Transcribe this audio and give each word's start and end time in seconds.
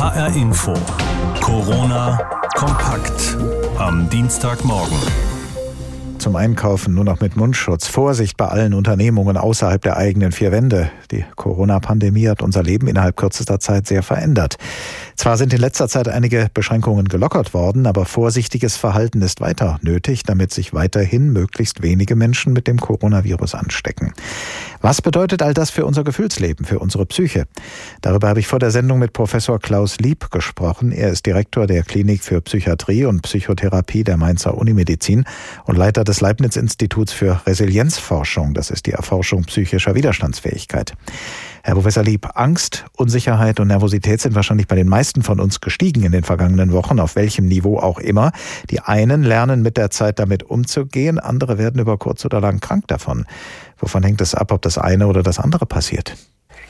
HR 0.00 0.34
Info. 0.34 0.72
Corona 1.42 2.18
kompakt 2.56 3.36
am 3.76 4.08
Dienstagmorgen. 4.08 4.96
Zum 6.16 6.36
Einkaufen 6.36 6.94
nur 6.94 7.04
noch 7.04 7.20
mit 7.20 7.36
Mundschutz. 7.36 7.86
Vorsicht 7.86 8.38
bei 8.38 8.46
allen 8.46 8.72
Unternehmungen 8.72 9.36
außerhalb 9.36 9.82
der 9.82 9.98
eigenen 9.98 10.32
vier 10.32 10.52
Wände. 10.52 10.90
Die 11.10 11.26
Corona-Pandemie 11.36 12.28
hat 12.28 12.40
unser 12.40 12.62
Leben 12.62 12.88
innerhalb 12.88 13.14
kürzester 13.18 13.60
Zeit 13.60 13.86
sehr 13.86 14.02
verändert. 14.02 14.56
Zwar 15.20 15.36
sind 15.36 15.52
in 15.52 15.60
letzter 15.60 15.86
Zeit 15.86 16.08
einige 16.08 16.48
Beschränkungen 16.54 17.06
gelockert 17.06 17.52
worden, 17.52 17.86
aber 17.86 18.06
vorsichtiges 18.06 18.78
Verhalten 18.78 19.20
ist 19.20 19.42
weiter 19.42 19.78
nötig, 19.82 20.22
damit 20.22 20.50
sich 20.50 20.72
weiterhin 20.72 21.30
möglichst 21.30 21.82
wenige 21.82 22.16
Menschen 22.16 22.54
mit 22.54 22.66
dem 22.66 22.80
Coronavirus 22.80 23.54
anstecken. 23.54 24.14
Was 24.80 25.02
bedeutet 25.02 25.42
all 25.42 25.52
das 25.52 25.68
für 25.68 25.84
unser 25.84 26.04
Gefühlsleben, 26.04 26.64
für 26.64 26.78
unsere 26.78 27.04
Psyche? 27.04 27.44
Darüber 28.00 28.30
habe 28.30 28.40
ich 28.40 28.46
vor 28.46 28.60
der 28.60 28.70
Sendung 28.70 28.98
mit 28.98 29.12
Professor 29.12 29.58
Klaus 29.58 29.98
Lieb 29.98 30.30
gesprochen. 30.30 30.90
Er 30.90 31.10
ist 31.10 31.26
Direktor 31.26 31.66
der 31.66 31.82
Klinik 31.82 32.24
für 32.24 32.40
Psychiatrie 32.40 33.04
und 33.04 33.20
Psychotherapie 33.20 34.04
der 34.04 34.16
Mainzer 34.16 34.56
Unimedizin 34.56 35.26
und 35.66 35.76
Leiter 35.76 36.02
des 36.02 36.22
Leibniz-Instituts 36.22 37.12
für 37.12 37.42
Resilienzforschung. 37.46 38.54
Das 38.54 38.70
ist 38.70 38.86
die 38.86 38.92
Erforschung 38.92 39.42
psychischer 39.42 39.94
Widerstandsfähigkeit. 39.94 40.94
Herr 41.62 41.74
Professor 41.74 42.02
Lieb, 42.02 42.26
Angst, 42.36 42.86
Unsicherheit 42.96 43.60
und 43.60 43.68
Nervosität 43.68 44.22
sind 44.22 44.34
wahrscheinlich 44.34 44.66
bei 44.66 44.76
den 44.76 44.88
meisten 44.88 45.09
von 45.22 45.40
uns 45.40 45.60
gestiegen 45.60 46.04
in 46.04 46.12
den 46.12 46.22
vergangenen 46.22 46.72
Wochen, 46.72 47.00
auf 47.00 47.16
welchem 47.16 47.46
Niveau 47.46 47.78
auch 47.78 47.98
immer. 47.98 48.32
Die 48.70 48.80
einen 48.80 49.22
lernen 49.22 49.62
mit 49.62 49.76
der 49.76 49.90
Zeit 49.90 50.18
damit 50.18 50.42
umzugehen, 50.44 51.18
andere 51.18 51.58
werden 51.58 51.80
über 51.80 51.98
kurz 51.98 52.24
oder 52.24 52.40
lang 52.40 52.60
krank 52.60 52.86
davon. 52.88 53.26
Wovon 53.78 54.02
hängt 54.02 54.20
es 54.20 54.34
ab, 54.34 54.52
ob 54.52 54.62
das 54.62 54.78
eine 54.78 55.06
oder 55.06 55.22
das 55.22 55.38
andere 55.38 55.66
passiert? 55.66 56.14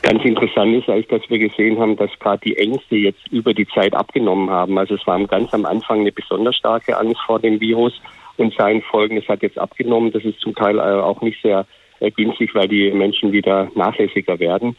Ganz 0.01 0.23
interessant 0.25 0.73
ist 0.75 0.89
eigentlich, 0.89 1.07
dass 1.07 1.29
wir 1.29 1.37
gesehen 1.37 1.79
haben, 1.79 1.95
dass 1.95 2.09
gerade 2.19 2.41
die 2.43 2.57
Ängste 2.57 2.95
jetzt 2.95 3.27
über 3.29 3.53
die 3.53 3.67
Zeit 3.67 3.93
abgenommen 3.93 4.49
haben. 4.49 4.77
Also 4.77 4.95
es 4.95 5.05
war 5.05 5.23
ganz 5.27 5.53
am 5.53 5.65
Anfang 5.65 5.99
eine 5.99 6.11
besonders 6.11 6.55
starke 6.55 6.97
Angst 6.97 7.21
vor 7.25 7.39
dem 7.39 7.59
Virus 7.59 7.93
und 8.37 8.53
seinen 8.55 8.81
Folgen. 8.81 9.17
Es 9.17 9.27
hat 9.27 9.43
jetzt 9.43 9.59
abgenommen. 9.59 10.11
Das 10.11 10.23
ist 10.23 10.39
zum 10.39 10.55
Teil 10.55 10.79
äh, 10.79 10.81
auch 10.81 11.21
nicht 11.21 11.39
sehr 11.43 11.67
günstig, 12.09 12.55
weil 12.55 12.67
die 12.67 12.89
Menschen 12.91 13.31
wieder 13.31 13.69
nachlässiger 13.75 14.39
werden. 14.39 14.75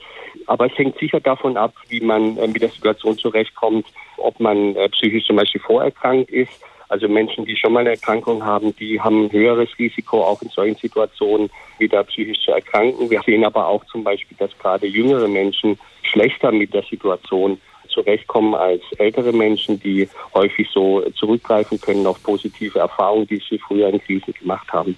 Aber 0.46 0.66
es 0.66 0.76
hängt 0.76 0.98
sicher 0.98 1.20
davon 1.20 1.56
ab, 1.56 1.74
wie 1.88 2.00
man 2.00 2.36
äh, 2.36 2.48
mit 2.48 2.62
der 2.62 2.70
Situation 2.70 3.16
zurechtkommt, 3.16 3.86
ob 4.16 4.40
man 4.40 4.74
äh, 4.74 4.88
psychisch 4.88 5.26
zum 5.26 5.36
Beispiel 5.36 5.60
vorerkrankt 5.60 6.30
ist. 6.30 6.52
Also 6.88 7.08
Menschen, 7.08 7.46
die 7.46 7.56
schon 7.56 7.72
mal 7.72 7.80
eine 7.80 7.90
Erkrankung 7.90 8.44
haben, 8.44 8.76
die 8.76 9.00
haben 9.00 9.24
ein 9.24 9.32
höheres 9.32 9.70
Risiko, 9.78 10.24
auch 10.24 10.42
in 10.42 10.50
solchen 10.50 10.76
Situationen 10.76 11.48
wieder 11.78 12.04
psychisch 12.04 12.44
zu 12.44 12.50
erkranken. 12.50 13.08
Wir 13.08 13.22
sehen 13.22 13.44
aber 13.44 13.66
auch 13.66 13.84
zum 13.86 14.04
Beispiel, 14.04 14.36
dass 14.38 14.50
gerade 14.58 14.86
jüngere 14.86 15.26
Menschen 15.26 15.78
schlechter 16.02 16.52
mit 16.52 16.74
der 16.74 16.82
Situation 16.82 17.58
zurechtkommen 17.92 18.54
als 18.54 18.82
ältere 18.98 19.32
Menschen, 19.32 19.80
die 19.80 20.08
häufig 20.34 20.68
so 20.72 21.02
zurückgreifen 21.14 21.80
können 21.80 22.06
auf 22.06 22.22
positive 22.22 22.78
Erfahrungen, 22.78 23.26
die 23.26 23.40
sie 23.48 23.58
früher 23.58 23.88
in 23.88 24.00
Krisen 24.00 24.34
gemacht 24.34 24.72
haben. 24.72 24.96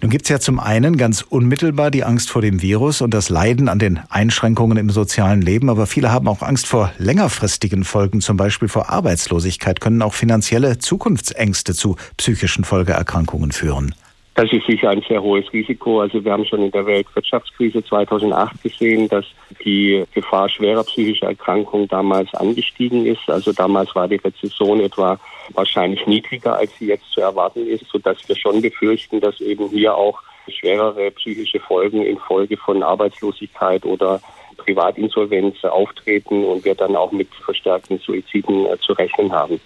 Nun 0.00 0.10
gibt 0.10 0.24
es 0.24 0.28
ja 0.28 0.40
zum 0.40 0.58
einen 0.58 0.96
ganz 0.96 1.22
unmittelbar 1.22 1.90
die 1.90 2.04
Angst 2.04 2.30
vor 2.30 2.42
dem 2.42 2.60
Virus 2.62 3.00
und 3.00 3.14
das 3.14 3.28
Leiden 3.28 3.68
an 3.68 3.78
den 3.78 4.00
Einschränkungen 4.10 4.76
im 4.76 4.90
sozialen 4.90 5.40
Leben, 5.40 5.70
aber 5.70 5.86
viele 5.86 6.12
haben 6.12 6.28
auch 6.28 6.42
Angst 6.42 6.66
vor 6.66 6.92
längerfristigen 6.98 7.84
Folgen, 7.84 8.20
zum 8.20 8.36
Beispiel 8.36 8.68
vor 8.68 8.90
Arbeitslosigkeit, 8.90 9.80
können 9.80 10.02
auch 10.02 10.14
finanzielle 10.14 10.78
Zukunftsängste 10.78 11.74
zu 11.74 11.96
psychischen 12.16 12.64
Folgeerkrankungen 12.64 13.52
führen. 13.52 13.94
Das 14.42 14.52
ist 14.52 14.66
sicher 14.66 14.90
ein 14.90 15.04
sehr 15.06 15.22
hohes 15.22 15.52
Risiko. 15.52 16.00
Also 16.00 16.24
wir 16.24 16.32
haben 16.32 16.44
schon 16.44 16.64
in 16.64 16.72
der 16.72 16.84
Weltwirtschaftskrise 16.84 17.84
2008 17.84 18.60
gesehen, 18.60 19.08
dass 19.08 19.24
die 19.64 20.02
Gefahr 20.12 20.48
schwerer 20.48 20.82
psychischer 20.82 21.28
Erkrankungen 21.28 21.86
damals 21.86 22.34
angestiegen 22.34 23.06
ist. 23.06 23.20
Also 23.28 23.52
damals 23.52 23.94
war 23.94 24.08
die 24.08 24.16
Rezession 24.16 24.80
etwa 24.80 25.16
wahrscheinlich 25.50 26.08
niedriger, 26.08 26.56
als 26.56 26.76
sie 26.76 26.86
jetzt 26.86 27.08
zu 27.12 27.20
erwarten 27.20 27.68
ist, 27.68 27.86
sodass 27.86 28.16
wir 28.28 28.34
schon 28.34 28.60
befürchten, 28.60 29.20
dass 29.20 29.40
eben 29.40 29.68
hier 29.68 29.94
auch 29.94 30.20
schwerere 30.48 31.12
psychische 31.12 31.60
Folgen 31.60 32.04
infolge 32.04 32.56
von 32.56 32.82
Arbeitslosigkeit 32.82 33.84
oder 33.84 34.20
Privatinsolvenz 34.56 35.64
auftreten 35.64 36.44
und 36.44 36.64
wir 36.64 36.74
dann 36.74 36.96
auch 36.96 37.12
mit 37.12 37.28
verstärkten 37.44 38.00
Suiziden 38.00 38.66
äh, 38.66 38.76
zu 38.78 38.92
rechnen 38.94 39.32
haben. 39.32 39.60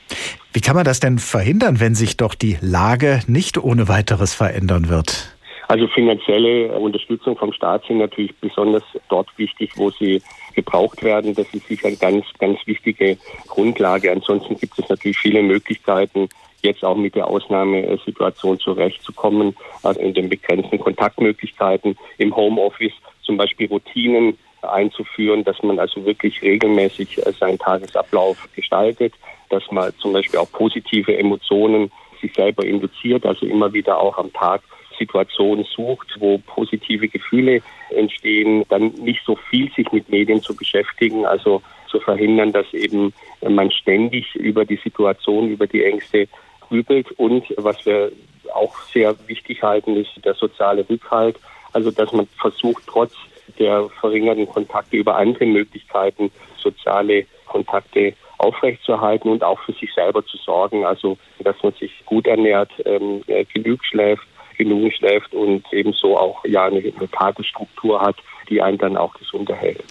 Wie 0.57 0.63
kann 0.63 0.75
man 0.75 0.87
das 0.87 1.01
denn 1.01 1.19
verhindern, 1.19 1.81
wenn 1.81 1.95
sich 1.95 2.17
doch 2.17 2.35
die 2.35 2.57
Lage 2.63 3.21
nicht 3.27 3.59
ohne 3.59 3.89
weiteres 3.89 4.33
verändern 4.33 4.89
wird? 4.89 5.37
Also 5.69 5.87
finanzielle 5.87 6.73
Unterstützung 6.79 7.37
vom 7.37 7.53
Staat 7.53 7.85
sind 7.87 7.99
natürlich 7.99 8.35
besonders 8.37 8.83
dort 9.11 9.29
wichtig, 9.37 9.73
wo 9.77 9.91
sie 9.91 10.23
gebraucht 10.55 11.03
werden. 11.03 11.35
Das 11.35 11.47
ist 11.53 11.69
sicher 11.69 11.89
eine 11.89 11.99
ganz, 11.99 12.25
ganz 12.39 12.59
wichtige 12.65 13.19
Grundlage. 13.49 14.11
Ansonsten 14.11 14.57
gibt 14.57 14.79
es 14.79 14.89
natürlich 14.89 15.19
viele 15.19 15.43
Möglichkeiten, 15.43 16.27
jetzt 16.63 16.83
auch 16.83 16.97
mit 16.97 17.17
der 17.17 17.29
Ausnahmesituation 17.29 18.59
zurechtzukommen, 18.59 19.55
also 19.83 20.01
in 20.01 20.15
den 20.15 20.31
begrenzten 20.31 20.79
Kontaktmöglichkeiten 20.79 21.99
im 22.17 22.35
Homeoffice, 22.35 22.95
zum 23.21 23.37
Beispiel 23.37 23.67
Routinen 23.67 24.39
einzuführen, 24.63 25.45
dass 25.45 25.63
man 25.63 25.79
also 25.79 26.05
wirklich 26.05 26.43
regelmäßig 26.43 27.19
äh, 27.27 27.33
seinen 27.33 27.59
Tagesablauf 27.59 28.49
gestaltet, 28.55 29.15
dass 29.51 29.71
man 29.71 29.93
zum 29.99 30.13
Beispiel 30.13 30.41
auch 30.41 30.51
positive 30.51 31.17
Emotionen 31.17 31.91
sich 32.21 32.35
selber 32.35 32.65
induziert, 32.65 33.27
also 33.27 33.47
immer 33.47 33.73
wieder 33.73 33.99
auch 33.99 34.19
am 34.19 34.33
Tag 34.33 34.63
Situationen 34.99 35.65
sucht, 35.65 36.17
wo 36.19 36.39
positive 36.39 37.09
Gefühle 37.09 37.61
entstehen, 37.91 38.65
dann 38.69 38.89
nicht 38.95 39.21
so 39.25 39.37
viel 39.37 39.71
sich 39.73 39.93
mit 39.93 40.09
Medien 40.09 40.41
zu 40.41 40.57
beschäftigen, 40.57 41.27
also 41.27 41.63
zu 41.89 42.01
verhindern, 42.01 42.53
dass 42.53 42.73
eben 42.73 43.13
man 43.47 43.71
ständig 43.71 44.35
über 44.35 44.65
die 44.65 44.81
Situation, 44.83 45.49
über 45.49 45.67
die 45.67 45.85
Ängste 45.85 46.29
grübelt. 46.61 47.11
Und 47.13 47.45
was 47.57 47.85
wir 47.85 48.11
auch 48.55 48.77
sehr 48.93 49.15
wichtig 49.27 49.63
halten, 49.63 49.97
ist 49.97 50.11
der 50.25 50.35
soziale 50.35 50.89
Rückhalt, 50.89 51.39
also 51.73 51.91
dass 51.91 52.13
man 52.13 52.27
versucht, 52.39 52.83
trotz 52.87 53.13
der 53.59 53.89
verringerten 54.01 54.49
Kontakte 54.49 54.97
über 54.97 55.17
andere 55.17 55.47
Möglichkeiten, 55.47 56.31
soziale 56.59 57.27
Kontakte 57.47 58.15
aufrechtzuerhalten 58.39 59.31
und 59.31 59.43
auch 59.43 59.59
für 59.61 59.73
sich 59.73 59.93
selber 59.95 60.25
zu 60.25 60.37
sorgen. 60.37 60.85
Also, 60.85 61.17
dass 61.39 61.57
man 61.63 61.73
sich 61.75 62.05
gut 62.05 62.27
ernährt, 62.27 62.71
ähm, 62.85 63.23
äh, 63.27 63.45
genug 63.45 63.85
schläft, 63.85 64.27
genug 64.59 64.93
schläft 64.93 65.33
und 65.35 65.65
ebenso 65.73 66.17
auch 66.17 66.45
ja 66.45 66.65
eine, 66.65 66.79
eine 66.79 67.11
Tagesstruktur 67.11 68.01
hat, 68.01 68.17
die 68.49 68.63
einen 68.63 68.79
dann 68.79 68.97
auch 68.97 69.15
gesund 69.15 69.51
erhält. 69.51 69.83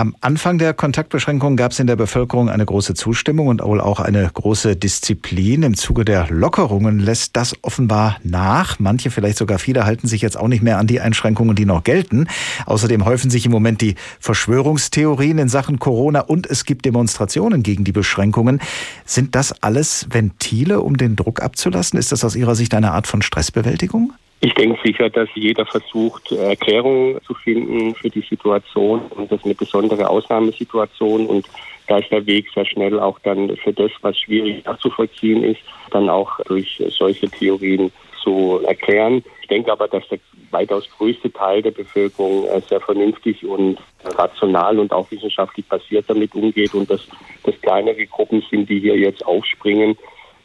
Am 0.00 0.14
Anfang 0.20 0.58
der 0.58 0.74
Kontaktbeschränkungen 0.74 1.56
gab 1.56 1.72
es 1.72 1.80
in 1.80 1.88
der 1.88 1.96
Bevölkerung 1.96 2.48
eine 2.48 2.64
große 2.64 2.94
Zustimmung 2.94 3.48
und 3.48 3.64
wohl 3.64 3.80
auch 3.80 3.98
eine 3.98 4.30
große 4.32 4.76
Disziplin. 4.76 5.64
Im 5.64 5.74
Zuge 5.74 6.04
der 6.04 6.28
Lockerungen 6.30 7.00
lässt 7.00 7.36
das 7.36 7.56
offenbar 7.62 8.18
nach. 8.22 8.78
Manche, 8.78 9.10
vielleicht 9.10 9.38
sogar 9.38 9.58
viele, 9.58 9.84
halten 9.86 10.06
sich 10.06 10.22
jetzt 10.22 10.36
auch 10.36 10.46
nicht 10.46 10.62
mehr 10.62 10.78
an 10.78 10.86
die 10.86 11.00
Einschränkungen, 11.00 11.56
die 11.56 11.64
noch 11.64 11.82
gelten. 11.82 12.28
Außerdem 12.66 13.04
häufen 13.04 13.28
sich 13.28 13.44
im 13.44 13.50
Moment 13.50 13.80
die 13.80 13.96
Verschwörungstheorien 14.20 15.38
in 15.38 15.48
Sachen 15.48 15.80
Corona 15.80 16.20
und 16.20 16.46
es 16.46 16.64
gibt 16.64 16.84
Demonstrationen 16.84 17.64
gegen 17.64 17.82
die 17.82 17.90
Beschränkungen. 17.90 18.60
Sind 19.04 19.34
das 19.34 19.64
alles 19.64 20.06
Ventile, 20.10 20.80
um 20.80 20.96
den 20.96 21.16
Druck 21.16 21.42
abzulassen? 21.42 21.98
Ist 21.98 22.12
das 22.12 22.24
aus 22.24 22.36
Ihrer 22.36 22.54
Sicht 22.54 22.72
eine 22.72 22.92
Art 22.92 23.08
von 23.08 23.20
Stressbewältigung? 23.20 24.12
Ich 24.40 24.54
denke 24.54 24.78
sicher, 24.84 25.10
dass 25.10 25.28
jeder 25.34 25.66
versucht, 25.66 26.30
Erklärungen 26.30 27.20
zu 27.26 27.34
finden 27.34 27.94
für 27.96 28.08
die 28.08 28.20
Situation 28.20 29.00
und 29.16 29.32
das 29.32 29.40
ist 29.40 29.44
eine 29.44 29.54
besondere 29.54 30.08
Ausnahmesituation 30.08 31.26
und 31.26 31.48
da 31.88 31.98
ist 31.98 32.10
der 32.12 32.24
Weg 32.26 32.46
sehr 32.54 32.66
schnell 32.66 33.00
auch 33.00 33.18
dann 33.20 33.56
für 33.56 33.72
das, 33.72 33.90
was 34.02 34.16
schwierig 34.18 34.64
nachzuvollziehen 34.64 35.42
ist, 35.42 35.60
dann 35.90 36.08
auch 36.08 36.38
durch 36.44 36.80
solche 36.90 37.28
Theorien 37.28 37.90
zu 38.22 38.60
erklären. 38.64 39.24
Ich 39.42 39.48
denke 39.48 39.72
aber, 39.72 39.88
dass 39.88 40.06
der 40.08 40.18
weitaus 40.50 40.88
größte 40.96 41.32
Teil 41.32 41.62
der 41.62 41.72
Bevölkerung 41.72 42.46
sehr 42.68 42.80
vernünftig 42.80 43.44
und 43.44 43.78
rational 44.04 44.78
und 44.78 44.92
auch 44.92 45.10
wissenschaftlich 45.10 45.66
basiert 45.66 46.04
damit 46.08 46.34
umgeht 46.34 46.74
und 46.74 46.88
dass 46.88 47.08
das 47.42 47.60
kleinere 47.60 48.06
Gruppen 48.06 48.44
sind, 48.50 48.68
die 48.68 48.80
hier 48.80 48.96
jetzt 48.96 49.26
aufspringen 49.26 49.96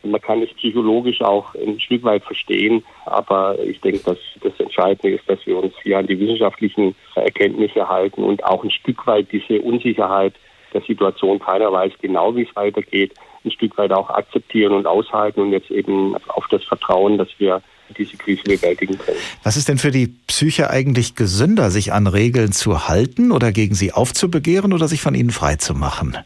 man 0.03 0.21
kann 0.21 0.41
es 0.41 0.53
psychologisch 0.53 1.21
auch 1.21 1.55
ein 1.55 1.79
Stück 1.79 2.03
weit 2.03 2.23
verstehen, 2.23 2.83
aber 3.05 3.57
ich 3.59 3.79
denke, 3.81 3.99
dass 3.99 4.17
das 4.41 4.59
Entscheidende 4.59 5.15
ist, 5.15 5.29
dass 5.29 5.45
wir 5.45 5.57
uns 5.57 5.73
hier 5.81 5.97
an 5.97 6.07
die 6.07 6.19
wissenschaftlichen 6.19 6.95
Erkenntnisse 7.15 7.87
halten 7.87 8.23
und 8.23 8.43
auch 8.43 8.63
ein 8.63 8.71
Stück 8.71 9.05
weit 9.07 9.31
diese 9.31 9.61
Unsicherheit 9.61 10.33
der 10.73 10.81
Situation, 10.81 11.39
keiner 11.39 11.71
weiß 11.71 11.93
genau, 12.01 12.35
wie 12.35 12.43
es 12.43 12.55
weitergeht, 12.55 13.13
ein 13.45 13.51
Stück 13.51 13.77
weit 13.77 13.91
auch 13.91 14.09
akzeptieren 14.09 14.73
und 14.73 14.87
aushalten 14.87 15.41
und 15.41 15.51
jetzt 15.51 15.69
eben 15.69 16.15
auf 16.29 16.47
das 16.49 16.63
Vertrauen, 16.63 17.17
dass 17.17 17.27
wir 17.37 17.61
diese 17.97 18.17
Krise 18.17 18.43
bewältigen 18.43 18.97
können. 18.97 19.17
Was 19.43 19.57
ist 19.57 19.67
denn 19.69 19.77
für 19.77 19.91
die 19.91 20.07
Psyche 20.07 20.69
eigentlich 20.69 21.15
gesünder, 21.15 21.69
sich 21.69 21.93
an 21.93 22.07
Regeln 22.07 22.51
zu 22.51 22.87
halten 22.87 23.31
oder 23.31 23.51
gegen 23.51 23.75
sie 23.75 23.91
aufzubegehren 23.91 24.73
oder 24.73 24.87
sich 24.87 25.01
von 25.01 25.15
ihnen 25.15 25.31
frei 25.31 25.57
zu 25.57 25.73
machen? 25.73 26.17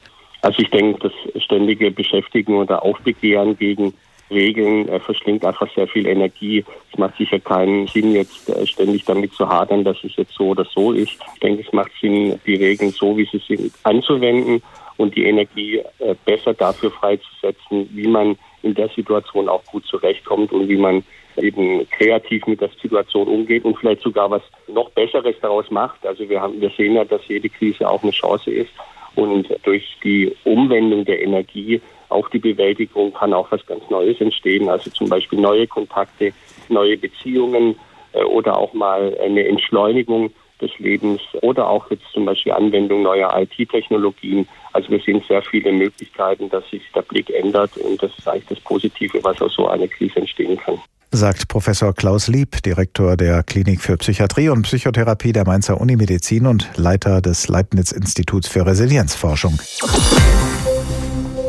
Also 0.42 0.62
ich 0.62 0.70
denke, 0.70 1.10
das 1.10 1.44
ständige 1.44 1.92
Beschäftigen 1.92 2.56
oder 2.56 2.84
Aufbegehren 2.84 3.58
gegen 3.58 3.94
Regeln 4.30 4.88
äh, 4.90 5.00
verschlingt 5.00 5.46
einfach 5.46 5.74
sehr 5.74 5.88
viel 5.88 6.06
Energie. 6.06 6.64
Es 6.92 7.00
macht 7.00 7.18
sicher 7.18 7.40
keinen 7.40 7.88
Sinn, 7.88 8.14
jetzt 8.14 8.50
äh, 8.50 8.68
ständig 8.68 9.06
damit 9.06 9.34
zu 9.34 9.48
hadern, 9.48 9.84
dass 9.84 9.98
es 10.04 10.16
jetzt 10.16 10.34
so 10.34 10.50
oder 10.50 10.66
so 10.66 10.92
ist. 10.92 11.18
Ich 11.34 11.40
denke, 11.42 11.64
es 11.66 11.74
macht 11.74 11.92
Sinn, 12.02 12.40
die 12.46 12.56
Regeln 12.56 12.92
so, 12.92 13.18
wie 13.18 13.26
sie 13.26 13.42
sind, 13.48 13.74
anzuwenden 13.84 14.62
und 14.98 15.16
die 15.16 15.26
Energie 15.26 15.78
äh, 16.00 16.16
besser 16.26 16.54
dafür 16.54 16.92
freizusetzen, 16.92 17.90
wie 17.94 18.08
man 18.08 18.38
in 18.64 18.74
der 18.74 18.90
Situation 18.90 19.48
auch 19.48 19.64
gut 19.66 19.86
zurechtkommt 19.86 20.52
und 20.52 20.68
wie 20.68 20.78
man 20.78 21.04
eben 21.38 21.88
kreativ 21.92 22.48
mit 22.48 22.62
der 22.62 22.70
Situation 22.82 23.28
umgeht 23.28 23.64
und 23.64 23.78
vielleicht 23.78 24.02
sogar 24.02 24.30
was 24.30 24.42
noch 24.68 24.90
Besseres 24.90 25.36
daraus 25.42 25.70
macht. 25.70 26.06
Also 26.06 26.28
wir 26.28 26.42
haben, 26.42 26.60
wir 26.60 26.72
sehen 26.72 26.96
ja, 26.96 27.06
dass 27.06 27.22
jede 27.28 27.48
Krise 27.48 27.88
auch 27.88 28.02
eine 28.02 28.12
Chance 28.12 28.52
ist 28.52 28.72
und 29.18 29.48
durch 29.64 29.98
die 30.04 30.32
Umwendung 30.44 31.04
der 31.04 31.22
Energie 31.22 31.82
auf 32.10 32.30
die 32.30 32.38
Bewältigung 32.40 33.14
kann 33.14 33.34
auch 33.34 33.52
was 33.52 33.66
ganz 33.66 33.84
Neues 33.90 34.22
entstehen. 34.22 34.70
Also 34.70 34.92
zum 34.92 35.10
Beispiel 35.10 35.40
neue 35.40 35.66
Kontakte, 35.66 36.34
neue 36.70 36.98
Beziehungen 36.98 37.76
äh, 38.14 38.24
oder 38.24 38.58
auch 38.58 38.74
mal 38.74 39.18
eine 39.20 39.46
Entschleunigung 39.48 40.32
des 40.62 40.72
Lebens 40.78 41.22
oder 41.42 41.68
auch 41.68 41.90
jetzt 41.90 42.06
zum 42.14 42.26
Beispiel 42.26 42.52
Anwendung 42.52 43.02
neuer 43.02 43.32
IT-Technologien. 43.36 44.48
Also 44.74 44.90
wir 44.90 45.00
sehen 45.00 45.24
sehr 45.28 45.42
viele 45.42 45.72
Möglichkeiten, 45.72 46.50
dass 46.50 46.68
sich 46.70 46.84
der 46.94 47.02
Blick 47.02 47.32
ändert 47.32 47.76
und 47.78 48.02
das 48.02 48.16
ist 48.18 48.28
eigentlich 48.28 48.48
das 48.50 48.60
Positive, 48.60 49.24
was 49.24 49.42
aus 49.42 49.56
so 49.56 49.68
einer 49.68 49.88
Krise 49.88 50.20
entstehen 50.20 50.58
kann 50.58 50.80
sagt 51.12 51.48
Professor 51.48 51.94
Klaus 51.94 52.28
Lieb, 52.28 52.62
Direktor 52.64 53.18
der 53.18 53.44
Klinik 53.44 53.82
für 53.82 53.98
Psychiatrie 53.98 54.50
und 54.50 54.64
Psychotherapie 54.64 55.32
der 55.32 55.46
Mainzer 55.46 55.80
Unimedizin 55.80 56.46
und 56.46 56.70
Leiter 56.76 57.22
des 57.22 57.48
Leibniz 57.48 57.92
Instituts 57.92 58.48
für 58.48 58.66
Resilienzforschung. 58.66 59.60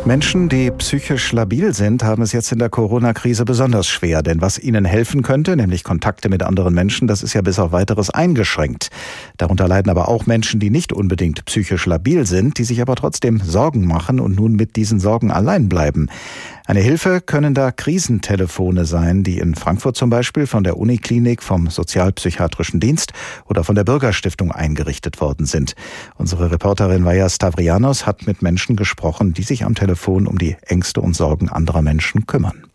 Menschen, 0.05 0.49
die 0.49 0.70
psychisch 0.70 1.32
labil 1.32 1.75
sind, 1.75 2.02
haben 2.02 2.22
es 2.22 2.32
jetzt 2.32 2.50
in 2.50 2.58
der 2.58 2.70
Corona-Krise 2.70 3.44
besonders 3.44 3.88
schwer, 3.88 4.22
denn 4.22 4.40
was 4.40 4.58
ihnen 4.58 4.87
helfen 4.87 5.22
könnte, 5.22 5.55
nämlich 5.55 5.84
Kontakte 5.84 6.31
mit 6.31 6.43
anderen 6.43 6.72
Menschen, 6.72 7.08
das 7.08 7.22
ist 7.22 7.34
ja 7.34 7.43
bis 7.43 7.58
auf 7.58 7.72
weiteres 7.72 8.08
eingeschränkt. 8.08 8.88
Darunter 9.37 9.69
leiden 9.69 9.90
aber 9.90 10.08
auch 10.08 10.25
Menschen, 10.25 10.61
die 10.61 10.70
nicht 10.70 10.94
unbedingt 10.94 11.44
psychisch 11.44 11.84
labil 11.84 12.25
sind, 12.26 12.56
die 12.56 12.64
sich 12.64 12.81
aber 12.81 12.94
trotzdem 12.94 13.40
Sorgen 13.44 13.87
machen 13.87 14.19
und 14.19 14.34
nun 14.34 14.52
mit 14.54 14.76
diesen 14.76 14.99
Sorgen 14.99 15.31
allein 15.31 15.69
bleiben. 15.69 16.08
Eine 16.68 16.80
Hilfe 16.80 17.22
können 17.22 17.54
da 17.54 17.72
Krisentelefone 17.72 18.84
sein, 18.84 19.24
die 19.24 19.38
in 19.38 19.54
Frankfurt 19.54 19.96
zum 19.96 20.10
Beispiel 20.10 20.46
von 20.46 20.64
der 20.64 20.76
Uniklinik, 20.76 21.42
vom 21.42 21.70
Sozialpsychiatrischen 21.70 22.78
Dienst 22.78 23.14
oder 23.46 23.64
von 23.64 23.74
der 23.74 23.84
Bürgerstiftung 23.84 24.52
eingerichtet 24.52 25.18
worden 25.22 25.46
sind. 25.46 25.74
Unsere 26.18 26.50
Reporterin 26.50 27.06
Vaja 27.06 27.30
Stavrianos 27.30 28.04
hat 28.04 28.26
mit 28.26 28.42
Menschen 28.42 28.76
gesprochen, 28.76 29.32
die 29.32 29.44
sich 29.44 29.64
am 29.64 29.74
Telefon 29.74 30.26
um 30.26 30.36
die 30.36 30.56
Ängste 30.60 31.00
und 31.00 31.16
Sorgen 31.16 31.48
anderer 31.48 31.80
Menschen 31.80 32.26
kümmern. 32.26 32.67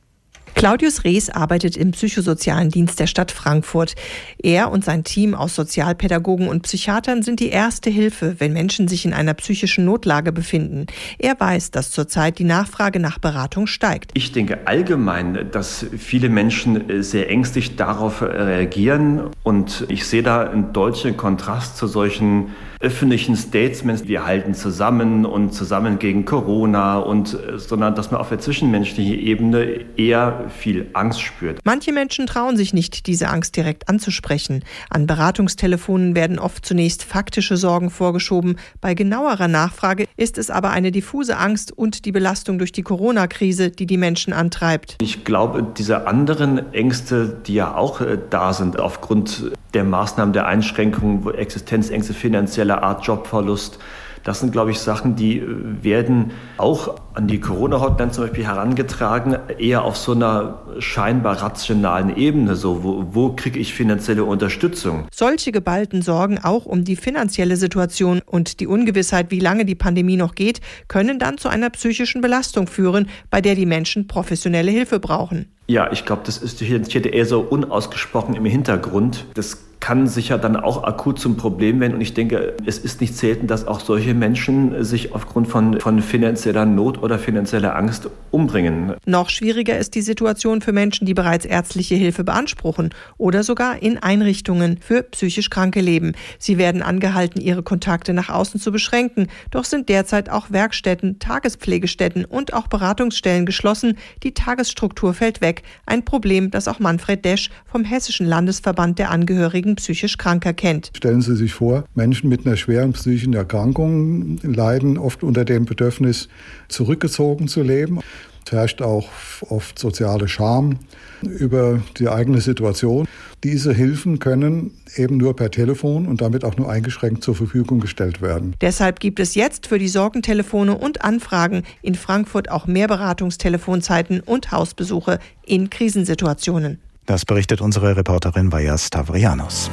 Claudius 0.56 1.04
Rees 1.04 1.30
arbeitet 1.30 1.76
im 1.76 1.92
psychosozialen 1.92 2.70
Dienst 2.70 3.00
der 3.00 3.08
Stadt 3.08 3.32
Frankfurt. 3.32 3.96
Er 4.42 4.72
und 4.72 4.86
sein 4.86 5.04
Team 5.04 5.36
aus 5.36 5.56
Sozialpädagogen 5.56 6.48
und 6.48 6.62
Psychiatern 6.62 7.22
sind 7.24 7.40
die 7.40 7.50
erste 7.50 7.90
Hilfe, 7.90 8.36
wenn 8.40 8.54
Menschen 8.54 8.88
sich 8.88 9.06
in 9.06 9.14
einer 9.14 9.34
psychischen 9.34 9.86
Notlage 9.86 10.32
befinden. 10.32 10.88
Er 11.18 11.40
weiß, 11.40 11.72
dass 11.72 11.92
zurzeit 11.92 12.40
die 12.40 12.44
Nachfrage 12.44 13.00
nach 13.00 13.20
Beratung 13.20 13.68
steigt. 13.68 14.12
Ich 14.14 14.32
denke 14.32 14.66
allgemein, 14.66 15.50
dass 15.52 15.86
viele 15.98 16.30
Menschen 16.30 16.90
äh, 16.90 17.04
sehr 17.04 17.30
ängstlich 17.30 17.76
darauf 17.76 18.22
reagieren 18.22 19.32
und 19.44 19.86
ich 19.90 20.06
sehe 20.06 20.24
da 20.24 20.50
einen 20.50 20.72
deutlichen 20.74 21.18
Kontrast 21.18 21.78
zu 21.78 21.88
solchen 21.88 22.52
öffentlichen 22.84 23.38
Statements, 23.38 24.08
wir 24.08 24.26
halten 24.26 24.54
zusammen 24.54 25.26
und 25.26 25.54
zusammen 25.54 26.00
gegen 26.00 26.26
Corona 26.26 27.00
und 27.00 27.34
äh, 27.34 27.58
sondern 27.58 27.96
dass 27.96 28.12
man 28.12 28.20
auf 28.20 28.28
der 28.28 28.40
zwischenmenschlichen 28.40 29.18
Ebene 29.18 29.86
eher 29.96 30.46
viel 30.50 30.90
Angst 30.94 31.22
spürt. 31.22 31.60
Manche 31.64 31.94
Menschen 31.94 32.28
trauen 32.28 32.58
sich 32.58 32.74
nicht, 32.74 33.08
diese 33.08 33.30
Angst 33.30 33.56
direkt 33.56 33.88
anzusprechen. 33.88 34.66
An 34.90 35.08
Beratungstelefonen 35.08 36.14
werden 36.14 36.40
oft 36.40 36.66
zunächst 36.66 37.04
faktische 37.04 37.56
Sorgen 37.56 37.90
vorgeschoben. 37.90 38.58
Bei 38.82 38.96
genauerer 38.96 39.48
Nachfrage 39.48 40.06
ist 40.18 40.38
es 40.38 40.50
aber 40.50 40.72
eine 40.72 40.92
diffuse 40.92 41.38
Angst 41.38 41.72
und 41.72 42.04
die 42.04 42.12
Belastung 42.12 42.58
durch 42.58 42.74
die 42.74 42.84
Corona-Krise, 42.84 43.72
die 43.72 43.86
die 43.86 43.98
Menschen 43.98 44.34
antreibt. 44.34 44.98
Ich 45.02 45.24
glaube, 45.24 45.66
diese 45.78 46.06
anderen 46.06 46.74
Ängste, 46.74 47.38
die 47.48 47.54
ja 47.54 47.76
auch 47.76 48.02
äh, 48.02 48.18
da 48.30 48.52
sind 48.52 48.78
aufgrund 48.78 49.54
der 49.74 49.84
Maßnahmen 49.84 50.34
der 50.34 50.46
Einschränkungen, 50.48 51.34
Existenzängste 51.34 52.14
finanzieller 52.14 52.84
Art, 52.84 53.06
Jobverlust. 53.06 53.80
Das 54.24 54.40
sind, 54.40 54.52
glaube 54.52 54.72
ich, 54.72 54.80
Sachen, 54.80 55.16
die 55.16 55.40
äh, 55.40 55.46
werden 55.82 56.32
auch 56.58 56.96
an 57.14 57.28
die 57.28 57.40
Corona-Hotline 57.40 58.12
zum 58.12 58.24
Beispiel 58.26 58.46
herangetragen, 58.46 59.38
eher 59.60 59.84
auf 59.84 59.98
so 59.98 60.14
einer 60.14 60.62
scheinbar 60.80 61.42
rationalen 61.42 62.16
Ebene. 62.16 62.56
So, 62.56 62.84
wo, 62.84 63.06
wo 63.12 63.30
kriege 63.34 63.60
ich 63.60 63.74
finanzielle 63.74 64.24
Unterstützung? 64.24 65.08
Solche 65.12 65.52
geballten 65.52 66.02
Sorgen 66.02 66.40
auch 66.42 66.66
um 66.66 66.84
die 66.84 66.96
finanzielle 66.96 67.58
Situation 67.58 68.22
und 68.26 68.60
die 68.60 68.68
Ungewissheit, 68.68 69.30
wie 69.30 69.40
lange 69.40 69.66
die 69.66 69.76
Pandemie 69.76 70.18
noch 70.18 70.36
geht, 70.36 70.62
können 70.88 71.20
dann 71.20 71.38
zu 71.38 71.50
einer 71.50 71.70
psychischen 71.70 72.22
Belastung 72.22 72.68
führen, 72.68 73.08
bei 73.30 73.42
der 73.42 73.56
die 73.56 73.66
Menschen 73.66 74.08
professionelle 74.08 74.72
Hilfe 74.72 75.00
brauchen. 75.00 75.48
Ja, 75.68 75.92
ich 75.92 76.06
glaube, 76.06 76.24
das 76.26 76.38
ist 76.38 76.60
hier 76.60 77.14
eher 77.14 77.26
so 77.26 77.40
unausgesprochen 77.40 78.36
im 78.36 78.46
Hintergrund. 78.46 79.26
Das 79.34 79.60
kann 79.84 80.08
sicher 80.08 80.38
dann 80.38 80.56
auch 80.56 80.86
akut 80.86 81.20
zum 81.20 81.36
Problem 81.36 81.82
werden. 81.82 81.96
Und 81.96 82.00
ich 82.00 82.14
denke, 82.14 82.56
es 82.66 82.78
ist 82.78 83.02
nicht 83.02 83.18
selten, 83.18 83.48
dass 83.48 83.68
auch 83.68 83.82
solche 83.82 84.14
Menschen 84.14 84.82
sich 84.86 85.12
aufgrund 85.12 85.50
von, 85.50 85.82
von 85.82 86.02
finanzieller 86.02 86.66
Not 86.66 87.04
oder 87.04 87.20
finanzieller 87.20 87.76
Angst 87.76 88.10
umbringen. 88.32 88.94
Noch 89.06 89.30
schwieriger 89.30 89.78
ist 89.78 89.94
die 89.96 90.02
Situation 90.02 90.62
für 90.62 90.72
Menschen, 90.72 91.06
die 91.06 91.14
bereits 91.14 91.44
ärztliche 91.44 91.96
Hilfe 91.96 92.24
beanspruchen 92.24 92.92
oder 93.18 93.44
sogar 93.44 93.84
in 93.84 93.98
Einrichtungen 93.98 94.78
für 94.80 95.04
psychisch 95.04 95.50
Kranke 95.50 95.82
leben. 95.82 96.14
Sie 96.40 96.58
werden 96.58 96.82
angehalten, 96.82 97.42
ihre 97.42 97.62
Kontakte 97.62 98.14
nach 98.14 98.30
außen 98.30 98.62
zu 98.62 98.72
beschränken. 98.72 99.28
Doch 99.52 99.66
sind 99.66 99.90
derzeit 99.90 100.30
auch 100.30 100.50
Werkstätten, 100.50 101.20
Tagespflegestätten 101.20 102.24
und 102.24 102.54
auch 102.54 102.68
Beratungsstellen 102.68 103.46
geschlossen. 103.46 103.98
Die 104.24 104.34
Tagesstruktur 104.34 105.14
fällt 105.14 105.42
weg. 105.42 105.64
Ein 105.86 106.06
Problem, 106.06 106.52
das 106.52 106.70
auch 106.70 106.80
Manfred 106.80 107.26
Desch 107.26 107.50
vom 107.66 107.84
Hessischen 107.84 108.26
Landesverband 108.26 108.98
der 108.98 109.12
Angehörigen 109.12 109.73
Menschen 109.74 109.76
psychisch 109.76 110.18
Kranker 110.18 110.54
kennt. 110.54 110.92
Stellen 110.96 111.22
Sie 111.22 111.36
sich 111.36 111.54
vor, 111.54 111.86
Menschen 111.96 112.30
mit 112.30 112.46
einer 112.46 112.58
schweren 112.58 112.94
psychischen 112.94 113.34
Erkrankung 113.34 114.38
leiden 114.44 114.98
oft 114.98 115.24
unter 115.24 115.46
dem 115.46 115.66
Bedürfnis, 115.66 116.28
zurückgezogen 116.68 117.48
zu 117.48 117.64
leben. 117.64 118.00
Es 118.46 118.52
herrscht 118.52 118.82
auch 118.82 119.08
oft 119.50 119.80
soziale 119.80 120.28
Scham 120.28 120.78
über 121.22 121.82
die 121.98 122.10
eigene 122.10 122.42
Situation. 122.42 123.08
Diese 123.44 123.74
Hilfen 123.74 124.20
können 124.20 124.72
eben 124.96 125.18
nur 125.18 125.36
per 125.36 125.50
Telefon 125.50 126.08
und 126.08 126.22
damit 126.22 126.44
auch 126.44 126.58
nur 126.58 126.70
eingeschränkt 126.70 127.24
zur 127.24 127.36
Verfügung 127.36 127.80
gestellt 127.80 128.22
werden. 128.22 128.54
Deshalb 128.62 129.00
gibt 129.00 129.20
es 129.20 129.34
jetzt 129.36 129.68
für 129.68 129.80
die 129.80 129.88
Sorgentelefone 129.88 130.78
und 130.78 131.04
Anfragen 131.04 131.64
in 131.82 131.96
Frankfurt 131.96 132.52
auch 132.52 132.68
mehr 132.68 132.88
Beratungstelefonzeiten 132.88 134.20
und 134.20 134.52
Hausbesuche 134.52 135.20
in 135.46 135.70
Krisensituationen. 135.70 136.80
Das 137.06 137.26
berichtet 137.26 137.60
unsere 137.60 137.98
Reporterin 137.98 138.52
Vaja 138.52 138.78
Stavrianos. 138.78 139.70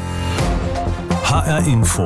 HR 1.24 1.64
Info. 1.66 2.04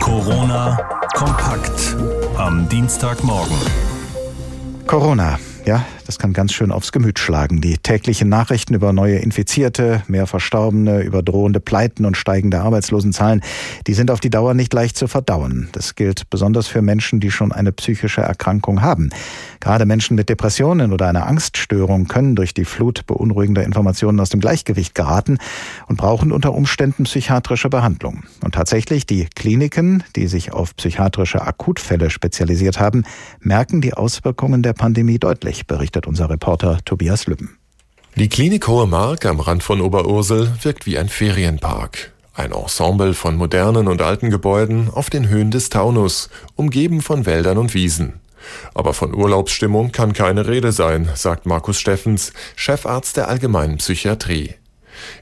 Corona 0.00 0.76
kompakt 1.14 1.96
am 2.36 2.68
Dienstagmorgen. 2.68 3.56
Corona, 4.86 5.38
ja, 5.64 5.84
das 6.08 6.18
kann 6.18 6.32
ganz 6.32 6.54
schön 6.54 6.72
aufs 6.72 6.90
Gemüt 6.90 7.18
schlagen. 7.18 7.60
Die 7.60 7.76
täglichen 7.76 8.30
Nachrichten 8.30 8.72
über 8.72 8.94
neue 8.94 9.18
Infizierte, 9.18 10.02
mehr 10.08 10.26
Verstorbene, 10.26 11.02
über 11.02 11.22
drohende 11.22 11.60
Pleiten 11.60 12.06
und 12.06 12.16
steigende 12.16 12.60
Arbeitslosenzahlen, 12.60 13.42
die 13.86 13.92
sind 13.92 14.10
auf 14.10 14.18
die 14.18 14.30
Dauer 14.30 14.54
nicht 14.54 14.72
leicht 14.72 14.96
zu 14.96 15.06
verdauen. 15.06 15.68
Das 15.72 15.96
gilt 15.96 16.30
besonders 16.30 16.66
für 16.66 16.80
Menschen, 16.80 17.20
die 17.20 17.30
schon 17.30 17.52
eine 17.52 17.72
psychische 17.72 18.22
Erkrankung 18.22 18.80
haben. 18.80 19.10
Gerade 19.60 19.84
Menschen 19.84 20.16
mit 20.16 20.30
Depressionen 20.30 20.94
oder 20.94 21.08
einer 21.08 21.26
Angststörung 21.26 22.08
können 22.08 22.36
durch 22.36 22.54
die 22.54 22.64
Flut 22.64 23.04
beunruhigender 23.06 23.64
Informationen 23.64 24.18
aus 24.18 24.30
dem 24.30 24.40
Gleichgewicht 24.40 24.94
geraten 24.94 25.36
und 25.88 25.98
brauchen 25.98 26.32
unter 26.32 26.54
Umständen 26.54 27.04
psychiatrische 27.04 27.68
Behandlung. 27.68 28.22
Und 28.42 28.54
tatsächlich, 28.54 29.04
die 29.04 29.26
Kliniken, 29.34 30.04
die 30.16 30.26
sich 30.26 30.54
auf 30.54 30.74
psychiatrische 30.74 31.42
Akutfälle 31.42 32.08
spezialisiert 32.08 32.80
haben, 32.80 33.04
merken 33.40 33.82
die 33.82 33.92
Auswirkungen 33.92 34.62
der 34.62 34.72
Pandemie 34.72 35.18
deutlich, 35.18 35.66
berichtet 35.66 35.97
berichtet 35.98 36.06
unser 36.06 36.30
Reporter 36.30 36.78
Tobias 36.84 37.26
Lübben. 37.26 37.58
Die 38.14 38.28
Klinik 38.28 38.66
Hohe 38.68 38.86
Mark 38.86 39.26
am 39.26 39.40
Rand 39.40 39.62
von 39.62 39.80
Oberursel 39.80 40.50
wirkt 40.62 40.86
wie 40.86 40.98
ein 40.98 41.08
Ferienpark. 41.08 42.12
Ein 42.34 42.52
Ensemble 42.52 43.14
von 43.14 43.36
modernen 43.36 43.88
und 43.88 44.00
alten 44.00 44.30
Gebäuden 44.30 44.90
auf 44.92 45.10
den 45.10 45.28
Höhen 45.28 45.50
des 45.50 45.70
Taunus, 45.70 46.30
umgeben 46.54 47.00
von 47.02 47.26
Wäldern 47.26 47.58
und 47.58 47.74
Wiesen. 47.74 48.20
Aber 48.74 48.94
von 48.94 49.12
Urlaubsstimmung 49.12 49.90
kann 49.90 50.12
keine 50.12 50.46
Rede 50.46 50.70
sein, 50.72 51.08
sagt 51.14 51.46
Markus 51.46 51.78
Steffens, 51.80 52.32
Chefarzt 52.54 53.16
der 53.16 53.28
Allgemeinen 53.28 53.78
Psychiatrie. 53.78 54.54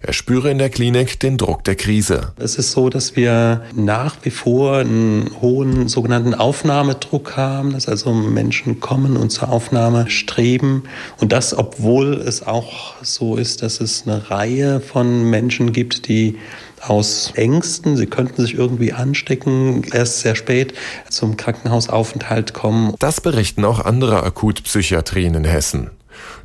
Er 0.03 0.13
spüre 0.13 0.51
in 0.51 0.59
der 0.59 0.71
Klinik 0.71 1.21
den 1.21 1.37
Druck 1.37 1.65
der 1.65 1.75
Krise. 1.75 2.33
Es 2.39 2.57
ist 2.57 2.73
so, 2.73 2.89
dass 2.89 3.17
wir 3.17 3.63
nach 3.75 4.17
wie 4.23 4.31
vor 4.31 4.79
einen 4.79 5.31
hohen 5.41 5.89
sogenannten 5.89 6.35
Aufnahmedruck 6.35 7.37
haben, 7.37 7.73
dass 7.73 7.89
also 7.89 8.13
Menschen 8.13 8.81
kommen 8.81 9.17
und 9.17 9.31
zur 9.31 9.49
Aufnahme 9.49 10.11
streben. 10.11 10.85
Und 11.21 11.33
das, 11.33 11.57
obwohl 11.57 12.15
es 12.15 12.47
auch 12.47 12.95
so 13.03 13.37
ist, 13.37 13.63
dass 13.63 13.81
es 13.81 14.05
eine 14.07 14.31
Reihe 14.31 14.81
von 14.81 15.29
Menschen 15.31 15.73
gibt, 15.73 16.09
die 16.09 16.37
aus 16.81 17.33
Ängsten, 17.35 17.97
sie 17.97 18.07
könnten 18.07 18.43
sich 18.43 18.55
irgendwie 18.55 18.93
anstecken, 18.93 19.83
erst 19.93 20.21
sehr 20.21 20.35
spät 20.35 20.75
zum 21.09 21.37
Krankenhausaufenthalt 21.37 22.53
kommen. 22.53 22.95
Das 22.99 23.21
berichten 23.21 23.65
auch 23.65 23.81
andere 23.81 24.23
Akutpsychiatrien 24.23 25.35
in 25.35 25.45
Hessen. 25.45 25.91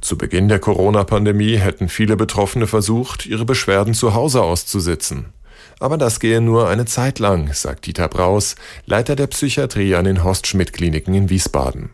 Zu 0.01 0.17
Beginn 0.17 0.47
der 0.47 0.59
Corona-Pandemie 0.59 1.57
hätten 1.57 1.89
viele 1.89 2.15
Betroffene 2.15 2.67
versucht, 2.67 3.25
ihre 3.25 3.45
Beschwerden 3.45 3.93
zu 3.93 4.13
Hause 4.13 4.41
auszusitzen. 4.43 5.33
Aber 5.79 5.97
das 5.97 6.19
gehe 6.19 6.41
nur 6.41 6.69
eine 6.69 6.85
Zeit 6.85 7.19
lang, 7.19 7.53
sagt 7.53 7.87
Dieter 7.87 8.07
Braus, 8.07 8.55
Leiter 8.85 9.15
der 9.15 9.27
Psychiatrie 9.27 9.95
an 9.95 10.05
den 10.05 10.23
Horst-Schmidt-Kliniken 10.23 11.13
in 11.13 11.29
Wiesbaden. 11.29 11.89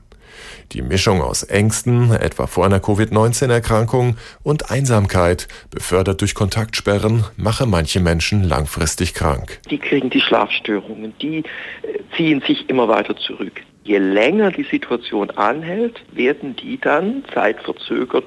Die 0.73 0.81
Mischung 0.81 1.21
aus 1.21 1.43
Ängsten, 1.43 2.11
etwa 2.11 2.47
vor 2.47 2.65
einer 2.65 2.81
Covid-19-Erkrankung, 2.81 4.17
und 4.43 4.69
Einsamkeit, 4.69 5.47
befördert 5.71 6.19
durch 6.19 6.35
Kontaktsperren, 6.35 7.23
mache 7.37 7.65
manche 7.65 8.01
Menschen 8.01 8.43
langfristig 8.43 9.13
krank. 9.13 9.59
Die 9.69 9.77
kriegen 9.77 10.09
die 10.09 10.19
Schlafstörungen, 10.19 11.13
die 11.21 11.37
äh, 11.37 11.43
ziehen 12.17 12.41
sich 12.45 12.69
immer 12.69 12.89
weiter 12.89 13.15
zurück. 13.15 13.61
Je 13.87 13.99
länger 13.99 14.51
die 14.51 14.67
Situation 14.69 15.31
anhält, 15.31 16.01
werden 16.11 16.57
die 16.57 16.77
dann 16.77 17.23
zeitverzögert 17.33 18.25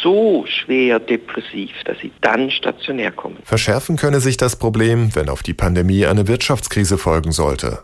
so 0.00 0.44
schwer 0.46 1.00
depressiv, 1.00 1.72
dass 1.84 1.98
sie 1.98 2.12
dann 2.20 2.52
stationär 2.52 3.10
kommen. 3.10 3.38
Verschärfen 3.42 3.96
könne 3.96 4.20
sich 4.20 4.36
das 4.36 4.54
Problem, 4.54 5.12
wenn 5.16 5.28
auf 5.28 5.42
die 5.42 5.54
Pandemie 5.54 6.06
eine 6.06 6.28
Wirtschaftskrise 6.28 6.98
folgen 6.98 7.32
sollte. 7.32 7.80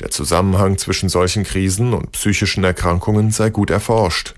Der 0.00 0.10
Zusammenhang 0.10 0.78
zwischen 0.78 1.10
solchen 1.10 1.44
Krisen 1.44 1.92
und 1.92 2.12
psychischen 2.12 2.64
Erkrankungen 2.64 3.30
sei 3.30 3.50
gut 3.50 3.68
erforscht. 3.68 4.34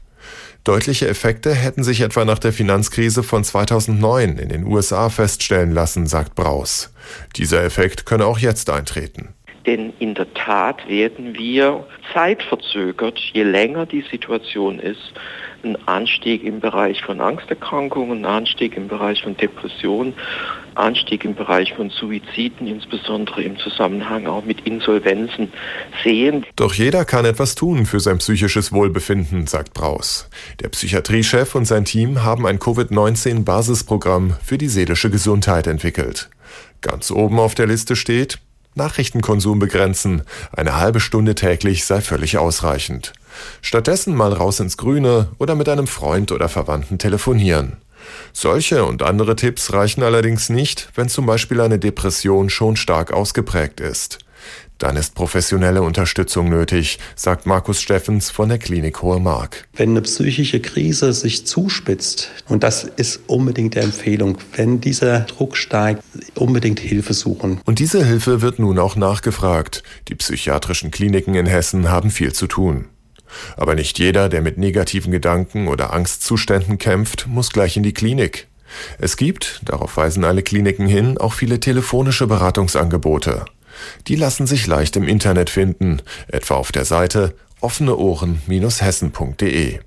Deutliche 0.64 1.06
Effekte 1.06 1.54
hätten 1.54 1.84
sich 1.84 2.00
etwa 2.00 2.24
nach 2.24 2.40
der 2.40 2.52
Finanzkrise 2.52 3.22
von 3.22 3.44
2009 3.44 4.38
in 4.38 4.48
den 4.48 4.66
USA 4.66 5.08
feststellen 5.08 5.70
lassen, 5.70 6.08
sagt 6.08 6.34
Braus. 6.34 6.92
Dieser 7.36 7.62
Effekt 7.62 8.06
könne 8.06 8.26
auch 8.26 8.38
jetzt 8.38 8.70
eintreten. 8.70 9.28
Denn 9.66 9.92
in 9.98 10.14
der 10.14 10.32
Tat 10.34 10.88
werden 10.88 11.36
wir 11.36 11.84
zeitverzögert, 12.12 13.18
je 13.18 13.42
länger 13.42 13.86
die 13.86 14.04
Situation 14.10 14.78
ist, 14.78 15.12
einen 15.62 15.76
Anstieg 15.86 16.42
im 16.44 16.60
Bereich 16.60 17.02
von 17.02 17.20
Angsterkrankungen, 17.20 18.24
einen 18.24 18.24
Anstieg 18.24 18.76
im 18.76 18.88
Bereich 18.88 19.22
von 19.22 19.36
Depressionen, 19.36 20.14
Anstieg 20.74 21.24
im 21.24 21.34
Bereich 21.34 21.74
von 21.74 21.90
Suiziden, 21.90 22.66
insbesondere 22.66 23.42
im 23.42 23.58
Zusammenhang 23.58 24.26
auch 24.26 24.44
mit 24.44 24.66
Insolvenzen 24.66 25.52
sehen. 26.02 26.46
Doch 26.56 26.72
jeder 26.72 27.04
kann 27.04 27.24
etwas 27.26 27.54
tun 27.54 27.84
für 27.84 28.00
sein 28.00 28.18
psychisches 28.18 28.72
Wohlbefinden, 28.72 29.46
sagt 29.46 29.74
Braus. 29.74 30.30
Der 30.60 30.68
Psychiatriechef 30.68 31.54
und 31.54 31.66
sein 31.66 31.84
Team 31.84 32.24
haben 32.24 32.46
ein 32.46 32.58
Covid-19-Basisprogramm 32.58 34.34
für 34.42 34.56
die 34.56 34.68
seelische 34.68 35.10
Gesundheit 35.10 35.66
entwickelt. 35.66 36.30
Ganz 36.80 37.10
oben 37.10 37.38
auf 37.38 37.54
der 37.54 37.66
Liste 37.66 37.94
steht 37.96 38.38
Nachrichtenkonsum 38.80 39.58
begrenzen. 39.58 40.22
Eine 40.52 40.76
halbe 40.76 41.00
Stunde 41.00 41.34
täglich 41.34 41.84
sei 41.84 42.00
völlig 42.00 42.38
ausreichend. 42.38 43.12
Stattdessen 43.60 44.14
mal 44.14 44.32
raus 44.32 44.58
ins 44.58 44.78
Grüne 44.78 45.28
oder 45.38 45.54
mit 45.54 45.68
einem 45.68 45.86
Freund 45.86 46.32
oder 46.32 46.48
Verwandten 46.48 46.98
telefonieren. 46.98 47.76
Solche 48.32 48.84
und 48.86 49.02
andere 49.02 49.36
Tipps 49.36 49.74
reichen 49.74 50.02
allerdings 50.02 50.48
nicht, 50.48 50.88
wenn 50.94 51.10
zum 51.10 51.26
Beispiel 51.26 51.60
eine 51.60 51.78
Depression 51.78 52.48
schon 52.48 52.76
stark 52.76 53.12
ausgeprägt 53.12 53.80
ist. 53.80 54.18
Dann 54.80 54.96
ist 54.96 55.14
professionelle 55.14 55.82
Unterstützung 55.82 56.48
nötig, 56.48 56.98
sagt 57.14 57.44
Markus 57.44 57.82
Steffens 57.82 58.30
von 58.30 58.48
der 58.48 58.56
Klinik 58.56 59.02
Hohe 59.02 59.20
Mark. 59.20 59.68
Wenn 59.76 59.90
eine 59.90 60.00
psychische 60.00 60.60
Krise 60.60 61.12
sich 61.12 61.46
zuspitzt, 61.46 62.30
und 62.48 62.62
das 62.62 62.84
ist 62.84 63.20
unbedingt 63.26 63.74
der 63.74 63.82
Empfehlung, 63.82 64.38
wenn 64.54 64.80
dieser 64.80 65.20
Druck 65.20 65.58
steigt, 65.58 66.02
unbedingt 66.34 66.80
Hilfe 66.80 67.12
suchen. 67.12 67.60
Und 67.66 67.78
diese 67.78 68.02
Hilfe 68.02 68.40
wird 68.40 68.58
nun 68.58 68.78
auch 68.78 68.96
nachgefragt. 68.96 69.82
Die 70.08 70.14
psychiatrischen 70.14 70.90
Kliniken 70.90 71.34
in 71.34 71.44
Hessen 71.44 71.90
haben 71.90 72.10
viel 72.10 72.32
zu 72.32 72.46
tun. 72.46 72.86
Aber 73.58 73.74
nicht 73.74 73.98
jeder, 73.98 74.30
der 74.30 74.40
mit 74.40 74.56
negativen 74.56 75.12
Gedanken 75.12 75.68
oder 75.68 75.92
Angstzuständen 75.92 76.78
kämpft, 76.78 77.26
muss 77.26 77.50
gleich 77.50 77.76
in 77.76 77.82
die 77.82 77.92
Klinik. 77.92 78.48
Es 78.98 79.18
gibt, 79.18 79.60
darauf 79.62 79.98
weisen 79.98 80.24
alle 80.24 80.42
Kliniken 80.42 80.86
hin, 80.86 81.18
auch 81.18 81.34
viele 81.34 81.60
telefonische 81.60 82.26
Beratungsangebote. 82.26 83.44
Die 84.08 84.16
lassen 84.16 84.46
sich 84.46 84.66
leicht 84.66 84.96
im 84.96 85.08
Internet 85.08 85.48
finden, 85.50 86.02
etwa 86.28 86.54
auf 86.54 86.72
der 86.72 86.84
Seite 86.84 87.34
offeneohren-hessen.de. 87.60 89.80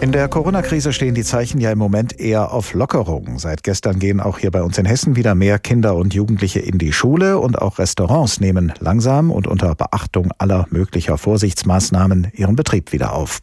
In 0.00 0.12
der 0.12 0.28
Corona-Krise 0.28 0.94
stehen 0.94 1.14
die 1.14 1.24
Zeichen 1.24 1.60
ja 1.60 1.70
im 1.70 1.76
Moment 1.76 2.18
eher 2.18 2.52
auf 2.52 2.72
Lockerung. 2.72 3.38
Seit 3.38 3.62
gestern 3.62 3.98
gehen 3.98 4.18
auch 4.18 4.38
hier 4.38 4.50
bei 4.50 4.62
uns 4.62 4.78
in 4.78 4.86
Hessen 4.86 5.14
wieder 5.14 5.34
mehr 5.34 5.58
Kinder 5.58 5.94
und 5.94 6.14
Jugendliche 6.14 6.58
in 6.58 6.78
die 6.78 6.94
Schule 6.94 7.38
und 7.38 7.60
auch 7.60 7.78
Restaurants 7.78 8.40
nehmen 8.40 8.72
langsam 8.80 9.30
und 9.30 9.46
unter 9.46 9.74
Beachtung 9.74 10.30
aller 10.38 10.66
möglicher 10.70 11.18
Vorsichtsmaßnahmen 11.18 12.28
ihren 12.32 12.56
Betrieb 12.56 12.92
wieder 12.92 13.12
auf. 13.12 13.40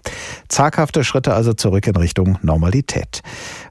Zaghafte 0.48 1.04
Schritte 1.04 1.36
also 1.36 1.54
zurück 1.54 1.86
in 1.86 1.96
Richtung 1.96 2.40
Normalität. 2.42 3.22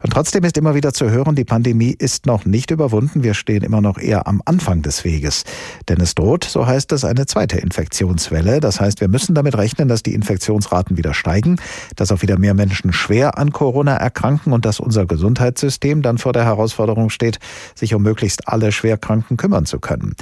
Und 0.00 0.12
trotzdem 0.12 0.44
ist 0.44 0.56
immer 0.56 0.76
wieder 0.76 0.92
zu 0.92 1.10
hören, 1.10 1.34
die 1.34 1.44
Pandemie 1.44 1.96
ist 1.98 2.26
noch 2.26 2.44
nicht 2.44 2.70
überwunden. 2.70 3.24
Wir 3.24 3.34
stehen 3.34 3.64
immer 3.64 3.80
noch 3.80 3.98
eher 3.98 4.28
am 4.28 4.40
Anfang 4.44 4.82
des 4.82 5.02
Weges. 5.02 5.42
Denn 5.88 6.00
es 6.00 6.14
droht, 6.14 6.44
so 6.44 6.68
heißt 6.68 6.92
es, 6.92 7.04
eine 7.04 7.26
zweite 7.26 7.58
Infektionswelle. 7.58 8.60
Das 8.60 8.80
heißt, 8.80 9.00
wir 9.00 9.08
müssen 9.08 9.34
damit 9.34 9.58
rechnen, 9.58 9.88
dass 9.88 10.04
die 10.04 10.14
Infektionsraten 10.14 10.96
wieder 10.96 11.14
steigen, 11.14 11.56
dass 11.96 12.12
auch 12.12 12.22
wieder 12.22 12.38
mehr 12.38 12.54
Menschen 12.54 12.75
schwer 12.92 13.38
an 13.38 13.52
Corona 13.52 13.96
erkranken 13.96 14.52
und 14.52 14.64
dass 14.64 14.80
unser 14.80 15.06
Gesundheitssystem 15.06 16.02
dann 16.02 16.18
vor 16.18 16.32
der 16.32 16.44
Herausforderung 16.44 17.10
steht, 17.10 17.38
sich 17.74 17.94
um 17.94 18.02
möglichst 18.02 18.48
alle 18.48 18.72
Schwerkranken 18.72 19.36
kümmern 19.36 19.66
zu 19.66 19.80
können. 19.80 20.14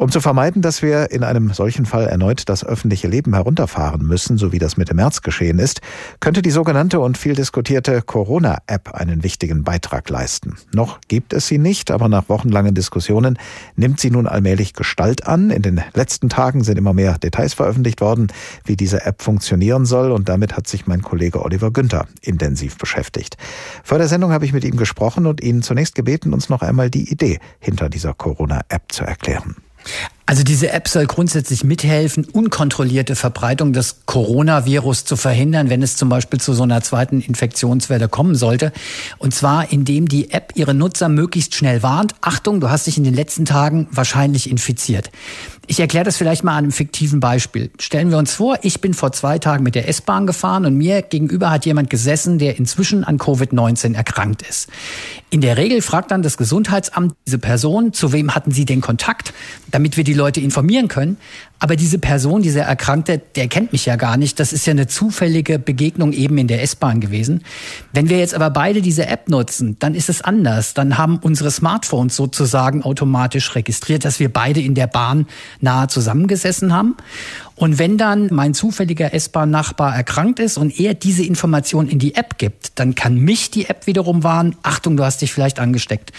Um 0.00 0.12
zu 0.12 0.20
vermeiden, 0.20 0.62
dass 0.62 0.80
wir 0.80 1.10
in 1.10 1.24
einem 1.24 1.52
solchen 1.52 1.84
Fall 1.84 2.06
erneut 2.06 2.48
das 2.48 2.64
öffentliche 2.64 3.08
Leben 3.08 3.34
herunterfahren 3.34 4.06
müssen, 4.06 4.38
so 4.38 4.52
wie 4.52 4.60
das 4.60 4.76
Mitte 4.76 4.94
März 4.94 5.22
geschehen 5.22 5.58
ist, 5.58 5.80
könnte 6.20 6.40
die 6.40 6.52
sogenannte 6.52 7.00
und 7.00 7.18
viel 7.18 7.34
diskutierte 7.34 8.00
Corona-App 8.02 8.94
einen 8.94 9.24
wichtigen 9.24 9.64
Beitrag 9.64 10.08
leisten. 10.08 10.54
Noch 10.72 11.00
gibt 11.08 11.32
es 11.32 11.48
sie 11.48 11.58
nicht, 11.58 11.90
aber 11.90 12.08
nach 12.08 12.28
wochenlangen 12.28 12.76
Diskussionen 12.76 13.40
nimmt 13.74 13.98
sie 13.98 14.12
nun 14.12 14.28
allmählich 14.28 14.72
Gestalt 14.72 15.26
an. 15.26 15.50
In 15.50 15.62
den 15.62 15.82
letzten 15.94 16.28
Tagen 16.28 16.62
sind 16.62 16.78
immer 16.78 16.92
mehr 16.94 17.18
Details 17.18 17.54
veröffentlicht 17.54 18.00
worden, 18.00 18.28
wie 18.64 18.76
diese 18.76 19.04
App 19.04 19.20
funktionieren 19.20 19.84
soll 19.84 20.12
und 20.12 20.28
damit 20.28 20.56
hat 20.56 20.68
sich 20.68 20.86
mein 20.86 21.02
Kollege 21.02 21.42
Oliver 21.42 21.72
Günther 21.72 22.06
intensiv 22.22 22.78
beschäftigt. 22.78 23.36
Vor 23.82 23.98
der 23.98 24.06
Sendung 24.06 24.30
habe 24.30 24.44
ich 24.44 24.52
mit 24.52 24.64
ihm 24.64 24.76
gesprochen 24.76 25.26
und 25.26 25.42
ihn 25.42 25.62
zunächst 25.62 25.96
gebeten, 25.96 26.32
uns 26.32 26.48
noch 26.48 26.62
einmal 26.62 26.88
die 26.88 27.10
Idee 27.10 27.40
hinter 27.58 27.88
dieser 27.88 28.14
Corona-App 28.14 28.92
zu 28.92 29.02
erklären. 29.02 29.56
Also 30.26 30.42
diese 30.42 30.70
App 30.72 30.88
soll 30.88 31.06
grundsätzlich 31.06 31.64
mithelfen, 31.64 32.26
unkontrollierte 32.26 33.16
Verbreitung 33.16 33.72
des 33.72 34.00
Coronavirus 34.04 35.06
zu 35.06 35.16
verhindern, 35.16 35.70
wenn 35.70 35.80
es 35.80 35.96
zum 35.96 36.10
Beispiel 36.10 36.38
zu 36.38 36.52
so 36.52 36.64
einer 36.64 36.82
zweiten 36.82 37.22
Infektionswelle 37.22 38.08
kommen 38.08 38.34
sollte. 38.34 38.72
Und 39.16 39.34
zwar, 39.34 39.72
indem 39.72 40.06
die 40.06 40.30
App 40.30 40.52
ihre 40.54 40.74
Nutzer 40.74 41.08
möglichst 41.08 41.54
schnell 41.54 41.82
warnt. 41.82 42.14
Achtung, 42.20 42.60
du 42.60 42.68
hast 42.68 42.86
dich 42.86 42.98
in 42.98 43.04
den 43.04 43.14
letzten 43.14 43.46
Tagen 43.46 43.88
wahrscheinlich 43.90 44.50
infiziert. 44.50 45.10
Ich 45.70 45.80
erkläre 45.80 46.06
das 46.06 46.16
vielleicht 46.16 46.44
mal 46.44 46.52
an 46.52 46.64
einem 46.64 46.72
fiktiven 46.72 47.20
Beispiel. 47.20 47.70
Stellen 47.78 48.10
wir 48.10 48.16
uns 48.16 48.32
vor, 48.32 48.58
ich 48.62 48.80
bin 48.80 48.94
vor 48.94 49.12
zwei 49.12 49.38
Tagen 49.38 49.62
mit 49.62 49.74
der 49.74 49.86
S-Bahn 49.86 50.26
gefahren 50.26 50.64
und 50.64 50.78
mir 50.78 51.02
gegenüber 51.02 51.50
hat 51.50 51.66
jemand 51.66 51.90
gesessen, 51.90 52.38
der 52.38 52.56
inzwischen 52.56 53.04
an 53.04 53.18
Covid-19 53.18 53.94
erkrankt 53.94 54.40
ist. 54.40 54.70
In 55.28 55.42
der 55.42 55.58
Regel 55.58 55.82
fragt 55.82 56.10
dann 56.10 56.22
das 56.22 56.38
Gesundheitsamt 56.38 57.14
diese 57.26 57.38
Person, 57.38 57.92
zu 57.92 58.14
wem 58.14 58.34
hatten 58.34 58.50
sie 58.50 58.64
den 58.64 58.80
Kontakt, 58.80 59.34
damit 59.70 59.98
wir 59.98 60.04
die 60.04 60.14
Leute 60.14 60.40
informieren 60.40 60.88
können. 60.88 61.18
Aber 61.58 61.76
diese 61.76 61.98
Person, 61.98 62.40
dieser 62.40 62.62
Erkrankte, 62.62 63.20
der 63.34 63.48
kennt 63.48 63.72
mich 63.72 63.84
ja 63.84 63.96
gar 63.96 64.16
nicht. 64.16 64.38
Das 64.40 64.52
ist 64.52 64.66
ja 64.66 64.70
eine 64.70 64.86
zufällige 64.86 65.58
Begegnung 65.58 66.12
eben 66.12 66.38
in 66.38 66.46
der 66.46 66.62
S-Bahn 66.62 67.00
gewesen. 67.00 67.42
Wenn 67.92 68.08
wir 68.08 68.18
jetzt 68.18 68.34
aber 68.34 68.48
beide 68.50 68.80
diese 68.80 69.06
App 69.06 69.28
nutzen, 69.28 69.76
dann 69.80 69.94
ist 69.94 70.08
es 70.08 70.22
anders. 70.22 70.72
Dann 70.72 70.96
haben 70.96 71.18
unsere 71.18 71.50
Smartphones 71.50 72.14
sozusagen 72.14 72.82
automatisch 72.84 73.54
registriert, 73.54 74.04
dass 74.04 74.20
wir 74.20 74.32
beide 74.32 74.60
in 74.60 74.74
der 74.74 74.86
Bahn 74.86 75.26
nahe 75.60 75.88
zusammengesessen 75.88 76.72
haben. 76.72 76.96
Und 77.54 77.78
wenn 77.78 77.98
dann 77.98 78.28
mein 78.30 78.54
zufälliger 78.54 79.12
S-Bahn-Nachbar 79.12 79.94
erkrankt 79.94 80.38
ist 80.38 80.58
und 80.58 80.78
er 80.78 80.94
diese 80.94 81.24
Information 81.24 81.88
in 81.88 81.98
die 81.98 82.14
App 82.14 82.38
gibt, 82.38 82.78
dann 82.78 82.94
kann 82.94 83.16
mich 83.16 83.50
die 83.50 83.66
App 83.66 83.86
wiederum 83.88 84.22
warnen, 84.22 84.54
Achtung, 84.62 84.96
du 84.96 85.04
hast 85.04 85.22
dich 85.22 85.32
vielleicht 85.32 85.58
angesteckt. 85.58 86.12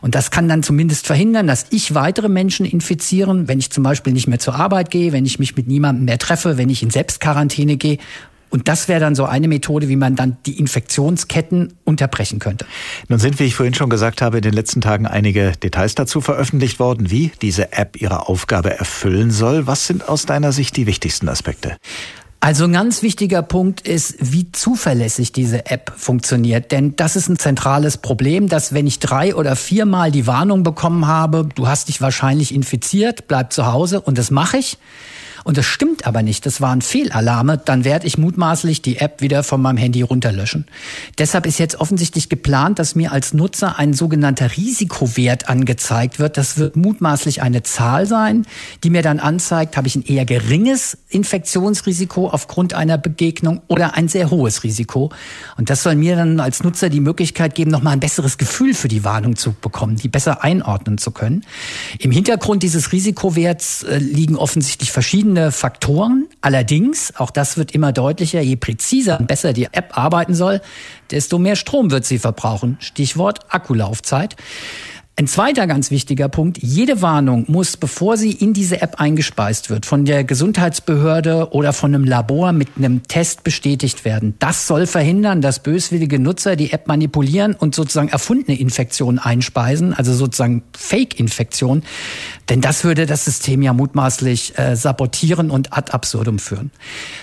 Und 0.00 0.14
das 0.14 0.30
kann 0.30 0.48
dann 0.48 0.62
zumindest 0.62 1.06
verhindern, 1.06 1.46
dass 1.46 1.66
ich 1.70 1.94
weitere 1.94 2.30
Menschen 2.30 2.64
infizieren, 2.64 3.48
wenn 3.48 3.58
ich 3.58 3.70
zum 3.70 3.84
Beispiel 3.84 4.14
nicht 4.14 4.28
mehr 4.28 4.38
zur 4.38 4.54
Arbeit 4.54 4.90
gehe, 4.90 5.12
wenn 5.12 5.26
ich 5.26 5.38
mich 5.38 5.56
mit 5.56 5.68
niemandem 5.68 6.06
mehr 6.06 6.18
treffe, 6.18 6.56
wenn 6.56 6.70
ich 6.70 6.82
in 6.82 6.90
Selbstquarantäne 6.90 7.76
gehe 7.76 7.98
und 8.50 8.68
das 8.68 8.88
wäre 8.88 9.00
dann 9.00 9.14
so 9.14 9.24
eine 9.24 9.48
Methode, 9.48 9.88
wie 9.88 9.96
man 9.96 10.16
dann 10.16 10.36
die 10.46 10.58
Infektionsketten 10.58 11.74
unterbrechen 11.84 12.38
könnte. 12.38 12.66
Nun 13.08 13.18
sind, 13.18 13.38
wie 13.38 13.44
ich 13.44 13.54
vorhin 13.54 13.74
schon 13.74 13.90
gesagt 13.90 14.22
habe, 14.22 14.38
in 14.38 14.42
den 14.42 14.54
letzten 14.54 14.80
Tagen 14.80 15.06
einige 15.06 15.52
Details 15.52 15.94
dazu 15.94 16.20
veröffentlicht 16.20 16.78
worden, 16.78 17.10
wie 17.10 17.32
diese 17.42 17.72
App 17.72 18.00
ihre 18.00 18.28
Aufgabe 18.28 18.78
erfüllen 18.78 19.30
soll. 19.30 19.66
Was 19.66 19.86
sind 19.86 20.08
aus 20.08 20.26
deiner 20.26 20.52
Sicht 20.52 20.76
die 20.76 20.86
wichtigsten 20.86 21.28
Aspekte? 21.28 21.76
Also 22.40 22.64
ein 22.64 22.72
ganz 22.72 23.02
wichtiger 23.02 23.42
Punkt 23.42 23.80
ist, 23.80 24.14
wie 24.20 24.52
zuverlässig 24.52 25.32
diese 25.32 25.66
App 25.66 25.92
funktioniert. 25.96 26.70
Denn 26.70 26.94
das 26.94 27.16
ist 27.16 27.28
ein 27.28 27.36
zentrales 27.36 27.96
Problem, 27.96 28.48
dass 28.48 28.72
wenn 28.72 28.86
ich 28.86 29.00
drei 29.00 29.34
oder 29.34 29.56
viermal 29.56 30.12
die 30.12 30.28
Warnung 30.28 30.62
bekommen 30.62 31.08
habe, 31.08 31.48
du 31.56 31.66
hast 31.66 31.88
dich 31.88 32.00
wahrscheinlich 32.00 32.54
infiziert, 32.54 33.26
bleib 33.26 33.52
zu 33.52 33.66
Hause 33.66 34.00
und 34.00 34.18
das 34.18 34.30
mache 34.30 34.58
ich 34.58 34.78
und 35.44 35.56
das 35.56 35.66
stimmt 35.66 36.06
aber 36.06 36.22
nicht, 36.22 36.46
das 36.46 36.60
waren 36.60 36.82
Fehlalarme, 36.82 37.58
dann 37.58 37.84
werde 37.84 38.06
ich 38.06 38.18
mutmaßlich 38.18 38.82
die 38.82 38.98
App 38.98 39.20
wieder 39.20 39.42
von 39.42 39.60
meinem 39.60 39.76
Handy 39.76 40.02
runterlöschen. 40.02 40.66
Deshalb 41.18 41.46
ist 41.46 41.58
jetzt 41.58 41.80
offensichtlich 41.80 42.28
geplant, 42.28 42.78
dass 42.78 42.94
mir 42.94 43.12
als 43.12 43.32
Nutzer 43.34 43.78
ein 43.78 43.92
sogenannter 43.92 44.56
Risikowert 44.56 45.48
angezeigt 45.48 46.18
wird. 46.18 46.36
Das 46.36 46.58
wird 46.58 46.76
mutmaßlich 46.76 47.42
eine 47.42 47.62
Zahl 47.62 48.06
sein, 48.06 48.46
die 48.84 48.90
mir 48.90 49.02
dann 49.02 49.20
anzeigt, 49.20 49.76
habe 49.76 49.88
ich 49.88 49.96
ein 49.96 50.04
eher 50.04 50.24
geringes 50.24 50.98
Infektionsrisiko 51.08 52.28
aufgrund 52.28 52.74
einer 52.74 52.98
Begegnung 52.98 53.62
oder 53.68 53.94
ein 53.94 54.08
sehr 54.08 54.30
hohes 54.30 54.64
Risiko. 54.64 55.10
Und 55.56 55.70
das 55.70 55.82
soll 55.82 55.96
mir 55.96 56.16
dann 56.16 56.40
als 56.40 56.62
Nutzer 56.62 56.88
die 56.90 57.00
Möglichkeit 57.00 57.54
geben, 57.54 57.70
nochmal 57.70 57.94
ein 57.94 58.00
besseres 58.00 58.38
Gefühl 58.38 58.74
für 58.74 58.88
die 58.88 59.04
Warnung 59.04 59.36
zu 59.36 59.52
bekommen, 59.52 59.96
die 59.96 60.08
besser 60.08 60.42
einordnen 60.42 60.98
zu 60.98 61.10
können. 61.10 61.44
Im 61.98 62.10
Hintergrund 62.10 62.62
dieses 62.62 62.92
Risikowerts 62.92 63.84
äh, 63.84 63.98
liegen 63.98 64.36
offensichtlich 64.36 64.92
verschiedene 64.92 65.27
verschiedene 65.28 65.52
Faktoren. 65.52 66.26
Allerdings, 66.40 67.14
auch 67.16 67.30
das 67.30 67.58
wird 67.58 67.72
immer 67.72 67.92
deutlicher, 67.92 68.40
je 68.40 68.56
präziser 68.56 69.20
und 69.20 69.26
besser 69.26 69.52
die 69.52 69.64
App 69.64 69.96
arbeiten 69.96 70.34
soll, 70.34 70.60
desto 71.10 71.38
mehr 71.38 71.56
Strom 71.56 71.90
wird 71.90 72.06
sie 72.06 72.18
verbrauchen. 72.18 72.78
Stichwort 72.80 73.40
Akkulaufzeit. 73.50 74.36
Ein 75.18 75.26
zweiter 75.26 75.66
ganz 75.66 75.90
wichtiger 75.90 76.28
Punkt, 76.28 76.58
jede 76.62 77.02
Warnung 77.02 77.44
muss, 77.48 77.76
bevor 77.76 78.16
sie 78.16 78.30
in 78.30 78.52
diese 78.52 78.82
App 78.82 79.00
eingespeist 79.00 79.68
wird, 79.68 79.84
von 79.84 80.04
der 80.04 80.22
Gesundheitsbehörde 80.22 81.48
oder 81.50 81.72
von 81.72 81.92
einem 81.92 82.04
Labor 82.04 82.52
mit 82.52 82.68
einem 82.76 83.02
Test 83.02 83.42
bestätigt 83.42 84.04
werden. 84.04 84.34
Das 84.38 84.68
soll 84.68 84.86
verhindern, 84.86 85.40
dass 85.40 85.58
böswillige 85.58 86.20
Nutzer 86.20 86.54
die 86.54 86.72
App 86.72 86.86
manipulieren 86.86 87.56
und 87.56 87.74
sozusagen 87.74 88.10
erfundene 88.10 88.60
Infektionen 88.60 89.18
einspeisen, 89.18 89.92
also 89.92 90.14
sozusagen 90.14 90.62
Fake-Infektionen. 90.76 91.82
Denn 92.48 92.60
das 92.60 92.84
würde 92.84 93.04
das 93.04 93.24
System 93.24 93.60
ja 93.60 93.72
mutmaßlich 93.72 94.56
äh, 94.56 94.76
sabotieren 94.76 95.50
und 95.50 95.76
ad 95.76 95.90
absurdum 95.90 96.38
führen. 96.38 96.70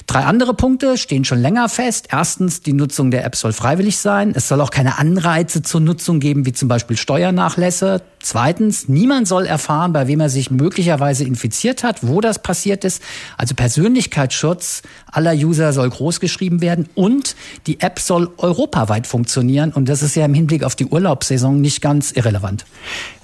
Drei 0.06 0.26
andere 0.26 0.54
Punkte 0.54 0.98
stehen 0.98 1.24
schon 1.24 1.40
länger 1.40 1.70
fest. 1.70 2.10
Erstens, 2.12 2.62
die 2.62 2.74
Nutzung 2.74 3.10
der 3.10 3.24
App 3.24 3.38
soll 3.38 3.54
freiwillig 3.54 3.98
sein. 4.00 4.34
Es 4.36 4.50
soll 4.50 4.60
auch 4.60 4.70
keine 4.70 5.00
Anreize 5.00 5.62
zur 5.62 5.80
Nutzung 5.80 6.20
geben, 6.20 6.46
wie 6.46 6.52
zum 6.52 6.68
Beispiel 6.68 6.98
Steuernachlässe. 6.98 7.85
Prozesse. 7.86 8.02
Zweitens, 8.26 8.90
niemand 8.90 9.28
soll 9.28 9.46
erfahren, 9.46 9.94
bei 9.94 10.08
wem 10.08 10.20
er 10.20 10.30
sich 10.30 10.50
möglicherweise 10.50 11.24
infiziert 11.24 11.84
hat, 11.84 12.00
wo 12.02 12.22
das 12.22 12.42
passiert 12.42 12.84
ist. 12.84 13.04
Also 13.38 13.54
Persönlichkeitsschutz 13.54 14.82
aller 15.12 15.34
User 15.34 15.74
soll 15.74 15.92
großgeschrieben 15.92 16.60
werden 16.60 16.90
und 16.96 17.36
die 17.68 17.82
App 17.82 18.00
soll 18.00 18.32
europaweit 18.38 19.06
funktionieren. 19.06 19.72
Und 19.72 19.90
das 19.90 20.02
ist 20.02 20.16
ja 20.16 20.26
im 20.26 20.34
Hinblick 20.34 20.64
auf 20.64 20.76
die 20.76 20.88
Urlaubssaison 20.88 21.62
nicht 21.62 21.84
ganz 21.84 22.14
irrelevant. 22.14 22.66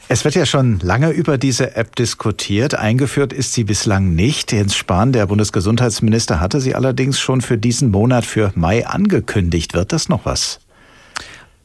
Es 0.08 0.24
wird 0.24 0.36
ja 0.36 0.46
schon 0.46 0.80
lange 0.82 1.10
über 1.10 1.39
diese 1.39 1.75
App 1.75 1.96
diskutiert. 1.96 2.75
Eingeführt 2.75 3.34
ist 3.34 3.53
sie 3.53 3.63
bislang 3.63 4.13
nicht. 4.13 4.51
Jens 4.51 4.75
Spahn, 4.75 5.13
der 5.13 5.25
Bundesgesundheitsminister, 5.25 6.39
hatte 6.39 6.62
sie 6.62 6.75
allerdings 6.75 7.20
schon 7.20 7.41
für 7.41 7.58
diesen 7.58 7.89
Monat 7.89 8.24
für 8.24 8.51
Mai 8.53 8.86
angekündigt. 8.86 9.74
Wird 9.74 9.94
das 9.94 10.10
noch 10.10 10.25
was? 10.25 10.60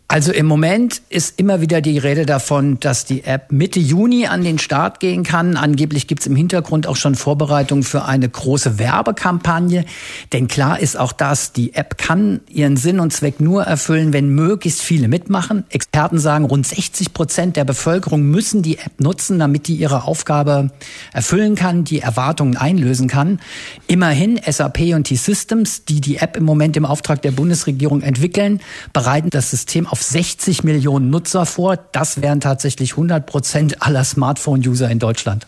Also 0.08 0.30
im 0.30 0.46
Moment 0.46 1.02
ist 1.08 1.40
immer 1.40 1.60
wieder 1.60 1.80
die 1.80 1.98
Rede 1.98 2.26
davon, 2.26 2.78
dass 2.78 3.04
die 3.04 3.24
App 3.24 3.50
Mitte 3.50 3.80
Juni 3.80 4.28
an 4.28 4.44
den 4.44 4.60
Start 4.60 5.00
gehen 5.00 5.24
kann. 5.24 5.56
Angeblich 5.56 6.06
gibt 6.06 6.20
es 6.20 6.28
im 6.28 6.36
Hintergrund 6.36 6.86
auch 6.86 6.94
schon 6.94 7.16
Vorbereitungen 7.16 7.82
für 7.82 8.04
eine 8.04 8.28
große 8.28 8.78
Werbekampagne. 8.78 9.84
Denn 10.32 10.46
klar 10.46 10.78
ist 10.78 10.96
auch 10.96 11.10
das, 11.10 11.52
die 11.52 11.74
App 11.74 11.98
kann 11.98 12.40
ihren 12.48 12.76
Sinn 12.76 13.00
und 13.00 13.12
Zweck 13.12 13.40
nur 13.40 13.64
erfüllen, 13.64 14.12
wenn 14.12 14.28
möglichst 14.28 14.80
viele 14.80 15.08
mitmachen. 15.08 15.64
Experten 15.70 16.20
sagen, 16.20 16.44
rund 16.44 16.68
60 16.68 17.12
Prozent 17.12 17.56
der 17.56 17.64
Bevölkerung 17.64 18.22
müssen 18.22 18.62
die 18.62 18.78
App 18.78 19.00
nutzen, 19.00 19.40
damit 19.40 19.66
die 19.66 19.74
ihre 19.74 20.04
Aufgabe 20.04 20.70
erfüllen 21.12 21.56
kann, 21.56 21.82
die 21.82 21.98
Erwartungen 21.98 22.56
einlösen 22.56 23.08
kann. 23.08 23.40
Immerhin 23.88 24.40
SAP 24.48 24.94
und 24.94 25.04
T-Systems, 25.08 25.84
die 25.84 26.00
die 26.00 26.18
App 26.18 26.36
im 26.36 26.44
Moment 26.44 26.76
im 26.76 26.84
Auftrag 26.84 27.22
der 27.22 27.32
Bundesregierung 27.32 28.02
entwickeln, 28.02 28.60
bereiten 28.92 29.30
das 29.30 29.50
System 29.50 29.88
60 30.02 30.64
Millionen 30.64 31.10
Nutzer 31.10 31.46
vor. 31.46 31.76
Das 31.76 32.22
wären 32.22 32.40
tatsächlich 32.40 32.92
100 32.92 33.26
Prozent 33.26 33.82
aller 33.82 34.04
Smartphone-User 34.04 34.90
in 34.90 34.98
Deutschland. 34.98 35.46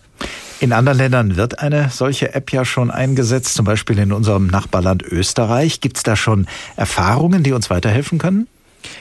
In 0.60 0.72
anderen 0.72 0.98
Ländern 0.98 1.36
wird 1.36 1.60
eine 1.60 1.88
solche 1.90 2.34
App 2.34 2.52
ja 2.52 2.64
schon 2.64 2.90
eingesetzt, 2.90 3.54
zum 3.54 3.64
Beispiel 3.64 3.98
in 3.98 4.12
unserem 4.12 4.48
Nachbarland 4.48 5.04
Österreich. 5.04 5.80
Gibt 5.80 5.98
es 5.98 6.02
da 6.02 6.16
schon 6.16 6.46
Erfahrungen, 6.76 7.44
die 7.44 7.52
uns 7.52 7.70
weiterhelfen 7.70 8.18
können? 8.18 8.48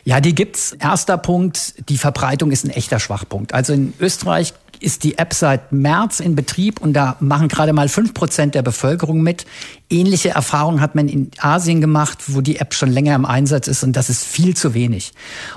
Ja, 0.03 0.21
die 0.21 0.35
gibt's. 0.35 0.73
Erster 0.79 1.17
Punkt, 1.17 1.89
die 1.89 1.97
Verbreitung 1.97 2.51
ist 2.51 2.65
ein 2.65 2.69
echter 2.69 2.99
Schwachpunkt. 2.99 3.53
Also 3.53 3.73
in 3.73 3.93
Österreich 3.99 4.53
ist 4.79 5.03
die 5.03 5.17
App 5.17 5.33
seit 5.33 5.71
März 5.71 6.19
in 6.19 6.35
Betrieb 6.35 6.81
und 6.81 6.93
da 6.93 7.17
machen 7.19 7.47
gerade 7.47 7.73
mal 7.73 7.89
fünf 7.89 8.13
Prozent 8.13 8.55
der 8.55 8.61
Bevölkerung 8.61 9.21
mit. 9.21 9.45
Ähnliche 9.89 10.29
Erfahrungen 10.29 10.81
hat 10.81 10.95
man 10.95 11.07
in 11.07 11.31
Asien 11.39 11.79
gemacht, 11.79 12.19
wo 12.27 12.41
die 12.41 12.57
App 12.57 12.73
schon 12.73 12.91
länger 12.91 13.15
im 13.15 13.25
Einsatz 13.25 13.67
ist 13.69 13.83
und 13.83 13.95
das 13.95 14.09
ist 14.09 14.25
viel 14.25 14.55
zu 14.55 14.73
wenig. 14.73 15.13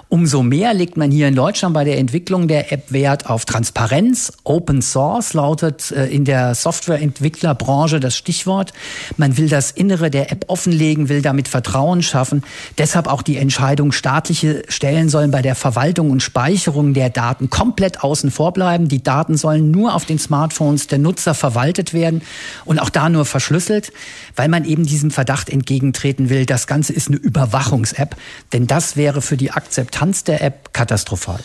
Umso 0.09 0.45
mehr 0.45 0.73
legt 0.73 0.97
man 0.97 1.11
hier 1.11 1.27
in 1.27 1.35
Deutschland 1.35 1.75
bei 1.75 1.83
der 1.83 1.99
Entwicklung 1.99 2.47
der 2.47 2.73
App 2.73 2.93
Wert 2.93 3.29
auf 3.29 3.45
Transparenz. 3.45 4.33
Open 4.45 4.83
Source 4.83 5.35
lautet 5.35 5.91
äh, 5.91 6.07
in 6.07 6.25
der 6.25 6.55
Softwareentwicklerbranche 6.55 7.99
das 7.99 8.17
Stichwort. 8.17 8.73
Man 9.17 9.37
will 9.37 9.49
das 9.49 9.73
Innere 9.73 10.11
der 10.11 10.31
App 10.31 10.45
offenlegen, 10.47 11.09
will 11.09 11.23
damit 11.23 11.49
Vertrauen 11.49 12.03
schaffen. 12.03 12.45
Deshalb 12.79 13.09
auch 13.09 13.23
die 13.23 13.37
Entscheidung, 13.37 13.91
staatliche 13.91 14.63
Stellen 14.69 15.09
sollen 15.09 15.33
bei 15.33 15.43
der 15.43 15.57
Verwaltung 15.57 16.11
und 16.11 16.23
Speicherung 16.23 16.95
der 16.95 17.11
Daten 17.11 17.51
komplett 17.51 18.05
außen 18.05 18.31
vor 18.31 18.53
bleiben. 18.53 18.89
Die 18.89 19.03
Daten 19.11 19.37
sollen 19.37 19.73
nur 19.73 19.95
auf 19.95 20.05
den 20.05 20.21
Smartphones 20.21 20.87
der 20.87 20.99
Nutzer 20.99 21.35
verwaltet 21.35 21.93
werden 21.93 22.23
und 22.65 22.79
auch 22.79 22.91
da 22.91 23.09
nur 23.09 23.25
verschlüsselt 23.25 23.91
weil 24.37 24.49
man 24.49 24.65
eben 24.65 24.85
diesem 24.85 25.11
Verdacht 25.11 25.49
entgegentreten 25.49 26.31
will, 26.31 26.47
das 26.47 26.67
Ganze 26.67 26.93
ist 26.93 27.09
eine 27.09 27.17
Überwachungs-App, 27.17 28.17
denn 28.53 28.67
das 28.67 28.97
wäre 28.97 29.23
für 29.23 29.37
die 29.37 29.51
Akzeptanz 29.51 30.25
der 30.25 30.43
App 30.43 30.73
katastrophal. 30.73 31.41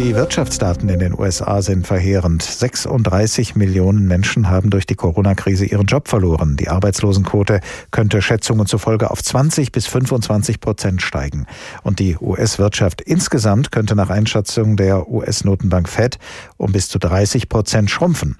Die 0.00 0.14
Wirtschaftsdaten 0.14 0.88
in 0.88 0.98
den 0.98 1.12
USA 1.12 1.60
sind 1.60 1.86
verheerend. 1.86 2.42
36 2.42 3.54
Millionen 3.54 4.06
Menschen 4.08 4.48
haben 4.48 4.70
durch 4.70 4.86
die 4.86 4.94
Corona-Krise 4.94 5.66
ihren 5.66 5.84
Job 5.84 6.08
verloren. 6.08 6.56
Die 6.56 6.70
Arbeitslosenquote 6.70 7.60
könnte 7.90 8.22
Schätzungen 8.22 8.64
zufolge 8.64 9.10
auf 9.10 9.22
20 9.22 9.72
bis 9.72 9.86
25 9.86 10.60
Prozent 10.60 11.02
steigen. 11.02 11.44
Und 11.82 11.98
die 11.98 12.16
US-Wirtschaft 12.18 13.02
insgesamt 13.02 13.72
könnte 13.72 13.94
nach 13.94 14.08
Einschätzung 14.08 14.78
der 14.78 15.06
US-Notenbank 15.06 15.86
Fed 15.86 16.18
um 16.56 16.72
bis 16.72 16.88
zu 16.88 16.98
30 16.98 17.50
Prozent 17.50 17.90
schrumpfen. 17.90 18.38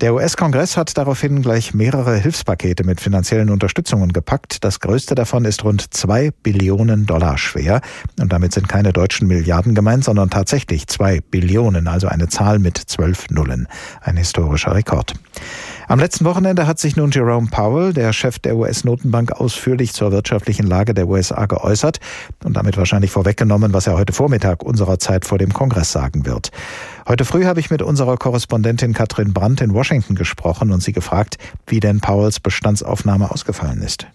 Der 0.00 0.14
US-Kongress 0.14 0.76
hat 0.76 0.96
daraufhin 0.96 1.42
gleich 1.42 1.74
mehrere 1.74 2.16
Hilfspakete 2.18 2.84
mit 2.84 3.00
finanziellen 3.00 3.50
Unterstützungen 3.50 4.12
gepackt. 4.12 4.62
Das 4.62 4.78
größte 4.78 5.16
davon 5.16 5.44
ist 5.44 5.64
rund 5.64 5.92
zwei 5.92 6.30
Billionen 6.44 7.04
Dollar 7.04 7.36
schwer. 7.36 7.80
Und 8.20 8.32
damit 8.32 8.52
sind 8.52 8.68
keine 8.68 8.92
deutschen 8.92 9.26
Milliarden 9.26 9.74
gemeint, 9.74 10.04
sondern 10.04 10.30
tatsächlich 10.30 10.86
zwei 10.86 11.20
Billionen, 11.20 11.88
also 11.88 12.06
eine 12.06 12.28
Zahl 12.28 12.60
mit 12.60 12.78
zwölf 12.78 13.28
Nullen. 13.30 13.66
Ein 14.00 14.16
historischer 14.16 14.72
Rekord. 14.72 15.14
Am 15.90 15.98
letzten 15.98 16.26
Wochenende 16.26 16.66
hat 16.66 16.78
sich 16.78 16.96
nun 16.96 17.10
Jerome 17.10 17.46
Powell, 17.50 17.94
der 17.94 18.12
Chef 18.12 18.38
der 18.38 18.56
US-Notenbank, 18.56 19.32
ausführlich 19.32 19.94
zur 19.94 20.12
wirtschaftlichen 20.12 20.66
Lage 20.66 20.92
der 20.92 21.08
USA 21.08 21.46
geäußert 21.46 21.98
und 22.44 22.58
damit 22.58 22.76
wahrscheinlich 22.76 23.10
vorweggenommen, 23.10 23.72
was 23.72 23.86
er 23.86 23.96
heute 23.96 24.12
Vormittag 24.12 24.62
unserer 24.62 24.98
Zeit 24.98 25.24
vor 25.24 25.38
dem 25.38 25.54
Kongress 25.54 25.90
sagen 25.90 26.26
wird. 26.26 26.50
Heute 27.08 27.24
früh 27.24 27.46
habe 27.46 27.60
ich 27.60 27.70
mit 27.70 27.80
unserer 27.80 28.18
Korrespondentin 28.18 28.92
Katrin 28.92 29.32
Brandt 29.32 29.62
in 29.62 29.72
Washington 29.72 30.14
gesprochen 30.14 30.72
und 30.72 30.82
sie 30.82 30.92
gefragt, 30.92 31.38
wie 31.66 31.80
denn 31.80 32.00
Powells 32.00 32.38
Bestandsaufnahme 32.38 33.30
ausgefallen 33.30 33.80
ist. 33.80 34.08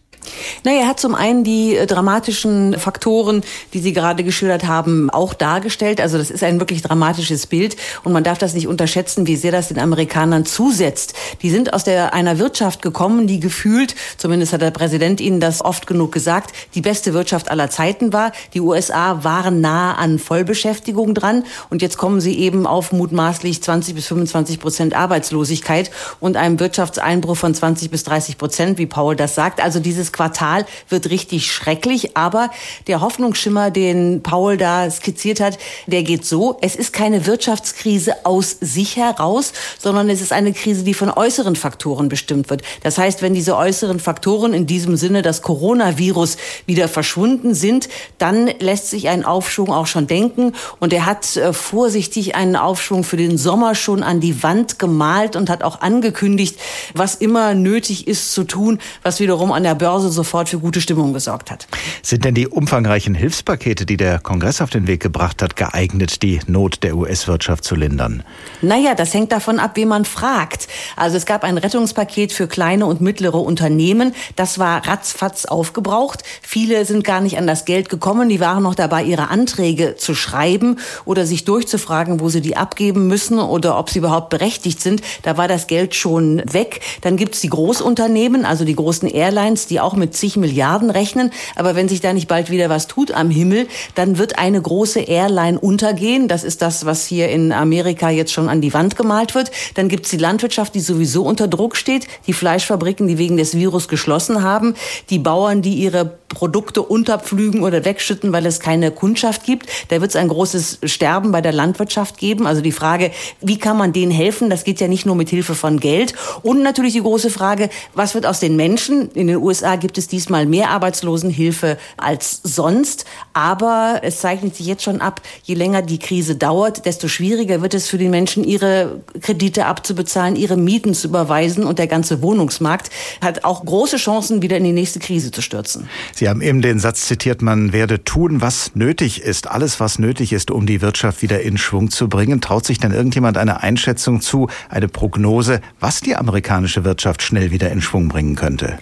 Naja, 0.64 0.82
er 0.82 0.88
hat 0.88 1.00
zum 1.00 1.16
einen 1.16 1.44
die 1.44 1.76
äh, 1.76 1.86
dramatischen 1.86 2.78
Faktoren, 2.80 3.44
die 3.74 3.80
Sie 3.80 3.94
gerade 3.94 4.24
geschildert 4.24 4.66
haben, 4.66 5.10
auch 5.10 5.34
dargestellt. 5.34 6.00
Also 6.00 6.18
das 6.18 6.32
ist 6.32 6.44
ein 6.44 6.60
wirklich 6.60 6.82
dramatisches 6.82 7.48
Bild 7.48 7.76
und 8.04 8.14
man 8.14 8.24
darf 8.24 8.38
das 8.38 8.54
nicht 8.54 8.68
unterschätzen, 8.68 9.28
wie 9.28 9.36
sehr 9.36 9.52
das 9.52 9.68
den 9.68 9.80
Amerikanern 9.80 10.46
zusetzt. 10.46 11.14
Die 11.42 11.50
sind 11.50 11.74
aus 11.74 11.84
der, 11.84 12.14
einer 12.14 12.40
Wirtschaft 12.40 12.82
gekommen, 12.82 13.28
die 13.28 13.40
gefühlt, 13.40 13.96
zumindest 14.18 14.54
hat 14.54 14.62
der 14.62 14.72
Präsident 14.72 15.20
Ihnen 15.20 15.40
das 15.40 15.64
oft 15.64 15.88
genug 15.88 16.12
gesagt, 16.12 16.56
die 16.76 16.82
beste 16.82 17.14
Wirtschaft 17.14 17.52
aller 17.52 17.70
Zeiten 17.70 18.14
war. 18.14 18.32
Die 18.54 18.62
USA 18.62 19.24
waren 19.24 19.60
nah 19.62 19.96
an 19.96 20.20
Vollbeschäftigung 20.20 21.14
dran 21.14 21.44
und 21.70 21.82
jetzt 21.82 21.98
kommen 21.98 22.22
sie 22.22 22.40
eben 22.40 22.66
auf 22.66 22.92
mutmaßlich 22.92 23.62
20 23.62 23.96
bis 23.96 24.08
25 24.08 24.60
Prozent 24.60 24.96
Arbeitslosigkeit 24.96 25.92
und 26.20 26.38
einem 26.38 26.60
Wirtschaftseinbruch 26.60 27.36
von 27.36 27.54
20 27.54 27.92
bis 27.92 28.04
30 28.04 28.38
Prozent, 28.38 28.78
wie 28.78 28.86
Paul 28.86 29.16
das 29.16 29.36
sagt. 29.36 29.62
Also 29.62 29.80
dieses 29.80 30.13
Quartal 30.14 30.66
wird 30.88 31.10
richtig 31.10 31.52
schrecklich. 31.52 32.16
Aber 32.16 32.50
der 32.88 33.02
Hoffnungsschimmer, 33.02 33.72
den 33.72 34.24
Paul 34.24 34.58
da 34.58 34.90
skizziert 34.90 35.42
hat, 35.42 35.58
der 35.88 36.04
geht 36.04 36.26
so. 36.26 36.58
Es 36.62 36.76
ist 36.76 36.94
keine 36.94 37.26
Wirtschaftskrise 37.26 38.26
aus 38.26 38.58
sich 38.62 38.96
heraus, 38.96 39.52
sondern 39.80 40.10
es 40.10 40.22
ist 40.22 40.32
eine 40.32 40.54
Krise, 40.54 40.84
die 40.84 40.94
von 40.94 41.10
äußeren 41.10 41.56
Faktoren 41.56 42.08
bestimmt 42.08 42.50
wird. 42.50 42.62
Das 42.84 42.98
heißt, 42.98 43.22
wenn 43.22 43.34
diese 43.34 43.58
äußeren 43.58 44.00
Faktoren 44.00 44.54
in 44.54 44.66
diesem 44.66 44.96
Sinne 44.96 45.22
das 45.22 45.42
Coronavirus 45.42 46.38
wieder 46.66 46.88
verschwunden 46.88 47.54
sind, 47.54 47.90
dann 48.18 48.50
lässt 48.60 48.90
sich 48.90 49.10
ein 49.10 49.26
Aufschwung 49.26 49.72
auch 49.72 49.88
schon 49.88 50.08
denken. 50.08 50.54
Und 50.80 50.94
er 50.94 51.06
hat 51.06 51.36
äh, 51.36 51.54
vorsichtig 51.54 52.36
einen 52.36 52.56
Aufschwung 52.56 53.04
für 53.04 53.18
den 53.18 53.38
Sommer 53.38 53.76
schon 53.76 54.04
an 54.04 54.20
die 54.20 54.44
Wand 54.44 54.80
gemalt 54.80 55.36
und 55.36 55.50
hat 55.50 55.64
auch 55.64 55.82
angekündigt, 55.82 56.60
was 56.94 57.16
immer 57.16 57.54
nötig 57.54 58.08
ist 58.08 58.34
zu 58.34 58.44
tun, 58.44 58.80
was 59.02 59.20
wiederum 59.20 59.52
an 59.52 59.64
der 59.64 59.76
Börse 59.76 60.03
sofort 60.10 60.50
für 60.50 60.60
gute 60.60 60.82
Stimmung 60.82 61.14
gesorgt 61.14 61.52
hat. 61.52 61.68
Sind 62.02 62.26
denn 62.26 62.34
die 62.34 62.48
umfangreichen 62.48 63.16
Hilfspakete, 63.16 63.86
die 63.86 63.98
der 63.98 64.20
Kongress 64.20 64.62
auf 64.62 64.70
den 64.70 64.88
Weg 64.88 65.02
gebracht 65.02 65.42
hat, 65.42 65.56
geeignet, 65.56 66.22
die 66.22 66.40
Not 66.48 66.84
der 66.84 66.96
US-Wirtschaft 66.96 67.64
zu 67.64 67.76
lindern? 67.76 68.24
Naja, 68.62 68.96
das 68.96 69.14
hängt 69.14 69.32
davon 69.32 69.60
ab, 69.60 69.72
wie 69.76 69.86
man 69.86 70.06
fragt. 70.06 70.68
Also 70.96 71.18
es 71.18 71.26
gab 71.26 71.44
ein 71.44 71.58
Rettungspaket 71.58 72.32
für 72.32 72.48
kleine 72.48 72.86
und 72.86 73.02
mittlere 73.02 73.40
Unternehmen. 73.40 74.14
Das 74.36 74.60
war 74.60 74.88
ratzfatz 74.88 75.46
aufgebraucht. 75.46 76.24
Viele 76.42 76.86
sind 76.86 77.04
gar 77.04 77.22
nicht 77.22 77.38
an 77.38 77.48
das 77.48 77.66
Geld 77.66 77.90
gekommen. 77.90 78.30
Die 78.30 78.40
waren 78.40 78.64
noch 78.64 78.76
dabei, 78.76 79.04
ihre 79.04 79.30
Anträge 79.30 79.96
zu 79.96 80.16
schreiben 80.16 80.80
oder 81.06 81.26
sich 81.26 81.46
durchzufragen, 81.46 82.20
wo 82.20 82.30
sie 82.30 82.42
die 82.42 82.58
abgeben 82.58 83.08
müssen 83.08 83.40
oder 83.40 83.78
ob 83.78 83.90
sie 83.90 84.00
überhaupt 84.00 84.30
berechtigt 84.30 84.82
sind. 84.82 85.02
Da 85.24 85.38
war 85.38 85.48
das 85.48 85.68
Geld 85.68 85.96
schon 85.96 86.42
weg. 86.52 86.82
Dann 87.02 87.18
gibt's 87.18 87.42
die 87.42 87.50
Großunternehmen, 87.50 88.46
also 88.46 88.66
die 88.66 88.76
großen 88.76 89.10
Airlines, 89.10 89.68
die 89.68 89.80
auch 89.80 89.93
mit 89.96 90.16
zig 90.16 90.38
Milliarden 90.38 90.90
rechnen. 90.90 91.32
Aber 91.56 91.76
wenn 91.76 91.90
sich 91.90 92.02
da 92.02 92.14
nicht 92.14 92.28
bald 92.28 92.50
wieder 92.50 92.70
was 92.70 92.88
tut 92.88 93.12
am 93.12 93.30
Himmel, 93.30 93.68
dann 93.96 94.18
wird 94.18 94.40
eine 94.40 94.62
große 94.62 95.02
Airline 95.02 95.60
untergehen. 95.60 96.28
Das 96.28 96.44
ist 96.44 96.62
das, 96.62 96.86
was 96.86 97.06
hier 97.06 97.30
in 97.30 97.52
Amerika 97.52 98.10
jetzt 98.10 98.34
schon 98.34 98.50
an 98.50 98.62
die 98.62 98.74
Wand 98.74 98.96
gemalt 98.96 99.36
wird. 99.36 99.52
Dann 99.76 99.90
gibt's 99.90 100.10
die 100.10 100.18
Landwirtschaft, 100.18 100.76
die 100.76 100.80
sowieso 100.80 101.24
unter 101.24 101.48
Druck 101.48 101.76
steht. 101.76 102.08
Die 102.28 102.34
Fleischfabriken, 102.34 103.08
die 103.08 103.18
wegen 103.18 103.38
des 103.38 103.56
Virus 103.56 103.88
geschlossen 103.88 104.44
haben. 104.44 104.76
Die 105.10 105.20
Bauern, 105.20 105.62
die 105.62 105.76
ihre 105.76 106.18
Produkte 106.34 106.82
unterpflügen 106.82 107.64
oder 107.64 107.86
wegschütten, 107.86 108.32
weil 108.34 108.46
es 108.46 108.60
keine 108.60 108.92
Kundschaft 108.92 109.44
gibt. 109.44 109.68
Da 109.90 110.02
wird 110.02 110.12
es 110.12 110.16
ein 110.16 110.28
großes 110.28 110.80
Sterben 110.86 111.32
bei 111.32 111.42
der 111.42 111.52
Landwirtschaft 111.52 112.18
geben. 112.18 112.48
Also 112.48 112.62
die 112.62 112.72
Frage, 112.72 113.12
wie 113.42 113.58
kann 113.58 113.78
man 113.78 113.94
denen 113.94 114.12
helfen? 114.12 114.50
Das 114.50 114.64
geht 114.64 114.80
ja 114.80 114.88
nicht 114.88 115.06
nur 115.06 115.16
mit 115.16 115.30
Hilfe 115.30 115.56
von 115.56 115.80
Geld. 115.80 116.14
Und 116.42 116.62
natürlich 116.64 116.94
die 116.94 117.02
große 117.02 117.30
Frage, 117.30 117.70
was 117.94 118.14
wird 118.14 118.26
aus 118.26 118.40
den 118.40 118.56
Menschen? 118.56 119.12
In 119.12 119.28
den 119.28 119.38
USA 119.38 119.76
gibt 119.76 119.98
es 119.98 120.08
diesmal 120.08 120.46
mehr 120.46 120.70
Arbeitslosenhilfe 120.70 121.78
als 121.98 122.42
sonst. 122.44 123.06
Aber 123.34 124.02
es 124.04 124.20
zeichnet 124.20 124.56
sich 124.56 124.66
jetzt 124.66 124.84
schon 124.84 125.02
ab, 125.02 125.22
je 125.44 125.56
länger 125.56 125.82
die 125.82 126.00
Krise 126.00 126.36
dauert, 126.36 126.86
desto 126.86 127.08
schwieriger 127.08 127.62
wird 127.62 127.74
es 127.74 127.88
für 127.88 127.98
die 127.98 128.10
Menschen, 128.10 128.44
ihre 128.44 129.02
Kredite 129.22 129.66
abzubezahlen, 129.66 130.36
ihre 130.36 130.58
Mieten 130.58 130.94
zu 130.94 131.08
überweisen. 131.08 131.66
Und 131.66 131.80
der 131.80 131.88
ganze 131.88 132.22
Wohnungsmarkt 132.22 132.90
hat 133.22 133.44
auch 133.44 133.66
große 133.66 133.98
Chancen, 133.98 134.42
wieder 134.42 134.58
in 134.58 134.64
die 134.64 134.72
nächste 134.72 135.00
Krise 135.00 135.32
zu 135.32 135.42
stürzen. 135.42 135.90
Sie 136.14 136.23
Sie 136.24 136.30
haben 136.30 136.40
eben 136.40 136.62
den 136.62 136.80
Satz 136.80 137.08
zitiert, 137.08 137.42
man 137.42 137.74
werde 137.74 138.06
tun, 138.06 138.40
was 138.40 138.76
nötig 138.76 139.22
ist, 139.22 139.52
alles, 139.52 139.82
was 139.82 140.00
nötig 140.00 140.32
ist, 140.32 140.52
um 140.52 140.66
die 140.66 140.82
Wirtschaft 140.82 141.22
wieder 141.22 141.42
in 141.42 141.58
Schwung 141.58 141.92
zu 141.92 142.08
bringen. 142.08 142.40
Traut 142.40 142.64
sich 142.64 142.80
denn 142.80 142.94
irgendjemand 142.94 143.38
eine 143.38 143.62
Einschätzung 143.62 144.22
zu, 144.22 144.48
eine 144.70 144.88
Prognose, 144.88 145.60
was 145.82 146.00
die 146.00 146.16
amerikanische 146.16 146.86
Wirtschaft 146.86 147.24
schnell 147.24 147.52
wieder 147.52 147.72
in 147.72 147.82
Schwung 147.82 148.08
bringen 148.08 148.38
könnte? 148.38 148.80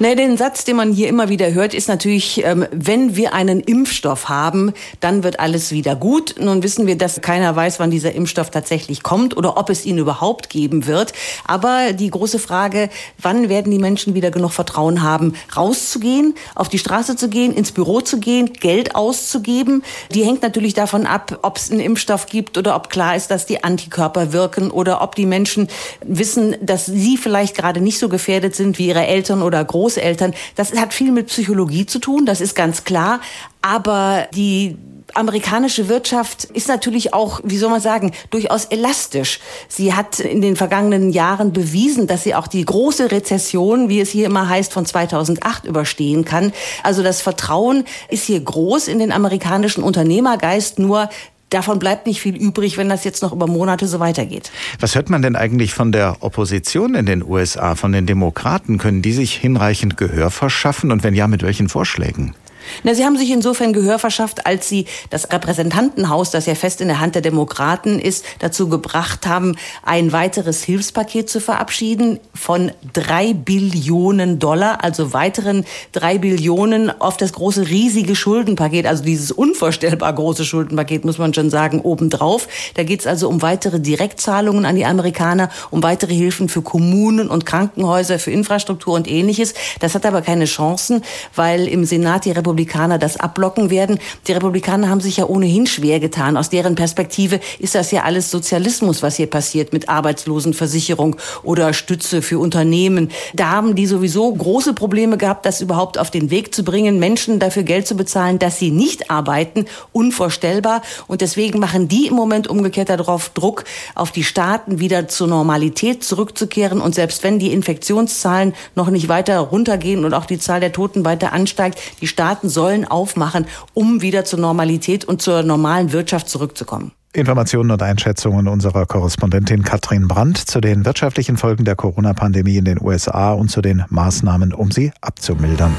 Na, 0.00 0.14
den 0.14 0.36
Satz, 0.36 0.66
den 0.66 0.76
man 0.76 0.92
hier 0.92 1.08
immer 1.08 1.30
wieder 1.30 1.54
hört, 1.54 1.72
ist 1.72 1.88
natürlich, 1.88 2.44
ähm, 2.44 2.66
wenn 2.72 3.16
wir 3.16 3.32
einen 3.32 3.60
Impfstoff 3.60 4.28
haben, 4.28 4.74
dann 5.00 5.24
wird 5.24 5.40
alles 5.40 5.72
wieder 5.72 5.96
gut. 5.96 6.34
Nun 6.38 6.62
wissen 6.62 6.86
wir, 6.86 6.98
dass 6.98 7.22
keiner 7.22 7.56
weiß, 7.56 7.80
wann 7.80 7.90
dieser 7.90 8.12
Impfstoff 8.12 8.50
tatsächlich 8.50 9.02
kommt 9.02 9.34
oder 9.34 9.56
ob 9.56 9.70
es 9.70 9.86
ihn 9.86 9.96
überhaupt 9.96 10.50
geben 10.50 10.86
wird. 10.86 11.14
Aber 11.46 11.94
die 11.94 12.10
große 12.10 12.38
Frage, 12.38 12.90
wann 13.18 13.48
werden 13.48 13.72
die 13.72 13.78
Menschen 13.78 14.12
wieder 14.12 14.30
genug 14.30 14.52
Vertrauen 14.52 15.02
haben, 15.02 15.32
rauszugehen, 15.56 16.34
auf 16.54 16.68
die 16.68 16.81
Straße 16.82 17.16
zu 17.16 17.28
gehen, 17.28 17.54
ins 17.54 17.72
Büro 17.72 18.00
zu 18.00 18.18
gehen, 18.18 18.52
Geld 18.52 18.94
auszugeben. 18.94 19.82
Die 20.12 20.24
hängt 20.24 20.42
natürlich 20.42 20.74
davon 20.74 21.06
ab, 21.06 21.38
ob 21.42 21.56
es 21.56 21.70
einen 21.70 21.80
Impfstoff 21.80 22.26
gibt 22.26 22.58
oder 22.58 22.76
ob 22.76 22.90
klar 22.90 23.16
ist, 23.16 23.30
dass 23.30 23.46
die 23.46 23.64
Antikörper 23.64 24.32
wirken 24.32 24.70
oder 24.70 25.00
ob 25.00 25.14
die 25.14 25.26
Menschen 25.26 25.68
wissen, 26.04 26.56
dass 26.60 26.86
sie 26.86 27.16
vielleicht 27.16 27.56
gerade 27.56 27.80
nicht 27.80 27.98
so 27.98 28.08
gefährdet 28.08 28.54
sind 28.54 28.78
wie 28.78 28.88
ihre 28.88 29.06
Eltern 29.06 29.42
oder 29.42 29.64
Großeltern. 29.64 30.34
Das 30.56 30.72
hat 30.74 30.92
viel 30.92 31.12
mit 31.12 31.28
Psychologie 31.28 31.86
zu 31.86 31.98
tun, 31.98 32.26
das 32.26 32.40
ist 32.40 32.54
ganz 32.54 32.84
klar. 32.84 33.20
Aber 33.62 34.26
die 34.34 34.76
amerikanische 35.14 35.88
Wirtschaft 35.88 36.44
ist 36.44 36.68
natürlich 36.68 37.14
auch, 37.14 37.40
wie 37.44 37.56
soll 37.56 37.70
man 37.70 37.80
sagen, 37.80 38.12
durchaus 38.30 38.66
elastisch. 38.66 39.40
Sie 39.68 39.94
hat 39.94 40.20
in 40.20 40.40
den 40.40 40.56
vergangenen 40.56 41.10
Jahren 41.10 41.52
bewiesen, 41.52 42.06
dass 42.06 42.24
sie 42.24 42.34
auch 42.34 42.46
die 42.46 42.64
große 42.64 43.10
Rezession, 43.10 43.88
wie 43.88 44.00
es 44.00 44.10
hier 44.10 44.26
immer 44.26 44.48
heißt, 44.48 44.72
von 44.72 44.86
2008 44.86 45.64
überstehen 45.64 46.24
kann. 46.24 46.52
Also 46.82 47.02
das 47.02 47.20
Vertrauen 47.20 47.84
ist 48.08 48.24
hier 48.24 48.40
groß 48.40 48.88
in 48.88 48.98
den 48.98 49.12
amerikanischen 49.12 49.82
Unternehmergeist, 49.82 50.78
nur 50.78 51.08
davon 51.50 51.78
bleibt 51.78 52.06
nicht 52.06 52.20
viel 52.20 52.36
übrig, 52.36 52.76
wenn 52.76 52.88
das 52.88 53.04
jetzt 53.04 53.22
noch 53.22 53.32
über 53.32 53.46
Monate 53.46 53.86
so 53.86 54.00
weitergeht. 54.00 54.50
Was 54.80 54.94
hört 54.94 55.10
man 55.10 55.22
denn 55.22 55.36
eigentlich 55.36 55.74
von 55.74 55.92
der 55.92 56.16
Opposition 56.20 56.94
in 56.94 57.06
den 57.06 57.22
USA, 57.22 57.74
von 57.74 57.92
den 57.92 58.06
Demokraten? 58.06 58.78
Können 58.78 59.02
die 59.02 59.12
sich 59.12 59.34
hinreichend 59.34 59.96
Gehör 59.96 60.30
verschaffen 60.30 60.90
und 60.90 61.02
wenn 61.02 61.14
ja, 61.14 61.28
mit 61.28 61.42
welchen 61.42 61.68
Vorschlägen? 61.68 62.34
Na, 62.82 62.94
sie 62.94 63.04
haben 63.04 63.16
sich 63.16 63.30
insofern 63.30 63.72
Gehör 63.72 63.98
verschafft, 63.98 64.46
als 64.46 64.68
sie 64.68 64.86
das 65.10 65.32
Repräsentantenhaus, 65.32 66.30
das 66.30 66.46
ja 66.46 66.54
fest 66.54 66.80
in 66.80 66.88
der 66.88 67.00
Hand 67.00 67.14
der 67.14 67.22
Demokraten 67.22 67.98
ist, 67.98 68.24
dazu 68.38 68.68
gebracht 68.68 69.26
haben, 69.26 69.56
ein 69.82 70.12
weiteres 70.12 70.62
Hilfspaket 70.62 71.28
zu 71.28 71.40
verabschieden 71.40 72.20
von 72.34 72.72
drei 72.92 73.32
Billionen 73.32 74.38
Dollar, 74.38 74.82
also 74.84 75.12
weiteren 75.12 75.64
drei 75.92 76.18
Billionen 76.18 77.00
auf 77.00 77.16
das 77.16 77.32
große, 77.32 77.68
riesige 77.68 78.14
Schuldenpaket, 78.16 78.86
also 78.86 79.02
dieses 79.04 79.32
unvorstellbar 79.32 80.12
große 80.12 80.44
Schuldenpaket, 80.44 81.04
muss 81.04 81.18
man 81.18 81.34
schon 81.34 81.50
sagen, 81.50 81.80
obendrauf. 81.80 82.48
Da 82.74 82.84
geht 82.84 83.00
es 83.00 83.06
also 83.06 83.28
um 83.28 83.42
weitere 83.42 83.80
Direktzahlungen 83.80 84.64
an 84.64 84.76
die 84.76 84.84
Amerikaner, 84.84 85.50
um 85.70 85.82
weitere 85.82 86.14
Hilfen 86.14 86.48
für 86.48 86.62
Kommunen 86.62 87.28
und 87.28 87.46
Krankenhäuser, 87.46 88.18
für 88.18 88.30
Infrastruktur 88.30 88.94
und 88.94 89.10
ähnliches. 89.10 89.54
Das 89.80 89.94
hat 89.94 90.06
aber 90.06 90.22
keine 90.22 90.44
Chancen, 90.44 91.02
weil 91.34 91.66
im 91.66 91.84
Senat 91.84 92.24
die 92.24 92.30
Republik 92.30 92.51
Republikaner 92.52 92.98
das 92.98 93.16
abblocken 93.16 93.70
werden. 93.70 93.98
Die 94.26 94.32
Republikaner 94.32 94.90
haben 94.90 95.00
sich 95.00 95.16
ja 95.16 95.24
ohnehin 95.26 95.66
schwer 95.66 96.00
getan. 96.00 96.36
Aus 96.36 96.50
deren 96.50 96.74
Perspektive 96.74 97.40
ist 97.58 97.74
das 97.74 97.90
ja 97.90 98.02
alles 98.02 98.30
Sozialismus, 98.30 99.02
was 99.02 99.16
hier 99.16 99.26
passiert 99.26 99.72
mit 99.72 99.88
Arbeitslosenversicherung 99.88 101.16
oder 101.42 101.72
Stütze 101.72 102.20
für 102.20 102.38
Unternehmen. 102.38 103.10
Da 103.32 103.48
haben 103.48 103.74
die 103.74 103.86
sowieso 103.86 104.32
große 104.32 104.74
Probleme 104.74 105.16
gehabt, 105.16 105.46
das 105.46 105.62
überhaupt 105.62 105.98
auf 105.98 106.10
den 106.10 106.30
Weg 106.30 106.54
zu 106.54 106.62
bringen, 106.62 106.98
Menschen 106.98 107.38
dafür 107.38 107.62
Geld 107.62 107.86
zu 107.86 107.96
bezahlen, 107.96 108.38
dass 108.38 108.58
sie 108.58 108.70
nicht 108.70 109.10
arbeiten. 109.10 109.64
Unvorstellbar. 109.92 110.82
Und 111.06 111.22
deswegen 111.22 111.58
machen 111.58 111.88
die 111.88 112.06
im 112.06 112.14
Moment 112.14 112.48
umgekehrt 112.48 112.90
darauf 112.90 113.30
Druck, 113.30 113.64
auf 113.94 114.12
die 114.12 114.24
Staaten 114.24 114.78
wieder 114.78 115.08
zur 115.08 115.26
Normalität 115.26 116.04
zurückzukehren. 116.04 116.82
Und 116.82 116.94
selbst 116.94 117.22
wenn 117.22 117.38
die 117.38 117.52
Infektionszahlen 117.52 118.54
noch 118.74 118.90
nicht 118.90 119.08
weiter 119.08 119.38
runtergehen 119.38 120.04
und 120.04 120.12
auch 120.12 120.26
die 120.26 120.38
Zahl 120.38 120.60
der 120.60 120.72
Toten 120.72 121.06
weiter 121.06 121.32
ansteigt, 121.32 121.80
die 122.02 122.06
Staaten 122.06 122.41
Staaten 122.42 122.48
sollen 122.48 122.84
aufmachen, 122.84 123.46
um 123.74 124.02
wieder 124.02 124.24
zur 124.24 124.38
Normalität 124.38 125.04
und 125.04 125.22
zur 125.22 125.42
normalen 125.42 125.92
Wirtschaft 125.92 126.28
zurückzukommen. 126.28 126.92
Informationen 127.14 127.70
und 127.70 127.82
Einschätzungen 127.82 128.48
unserer 128.48 128.86
Korrespondentin 128.86 129.62
Katrin 129.64 130.08
Brandt 130.08 130.38
zu 130.38 130.60
den 130.60 130.84
wirtschaftlichen 130.86 131.36
Folgen 131.36 131.64
der 131.64 131.76
Corona-Pandemie 131.76 132.56
in 132.56 132.64
den 132.64 132.80
USA 132.80 133.32
und 133.32 133.50
zu 133.50 133.60
den 133.60 133.84
Maßnahmen, 133.90 134.54
um 134.54 134.70
sie 134.70 134.92
abzumildern. 135.02 135.74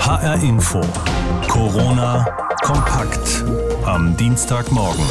HR 0.00 0.42
Info. 0.42 0.80
Corona 1.48 2.26
kompakt 2.62 3.44
am 3.84 4.16
Dienstagmorgen. 4.16 5.04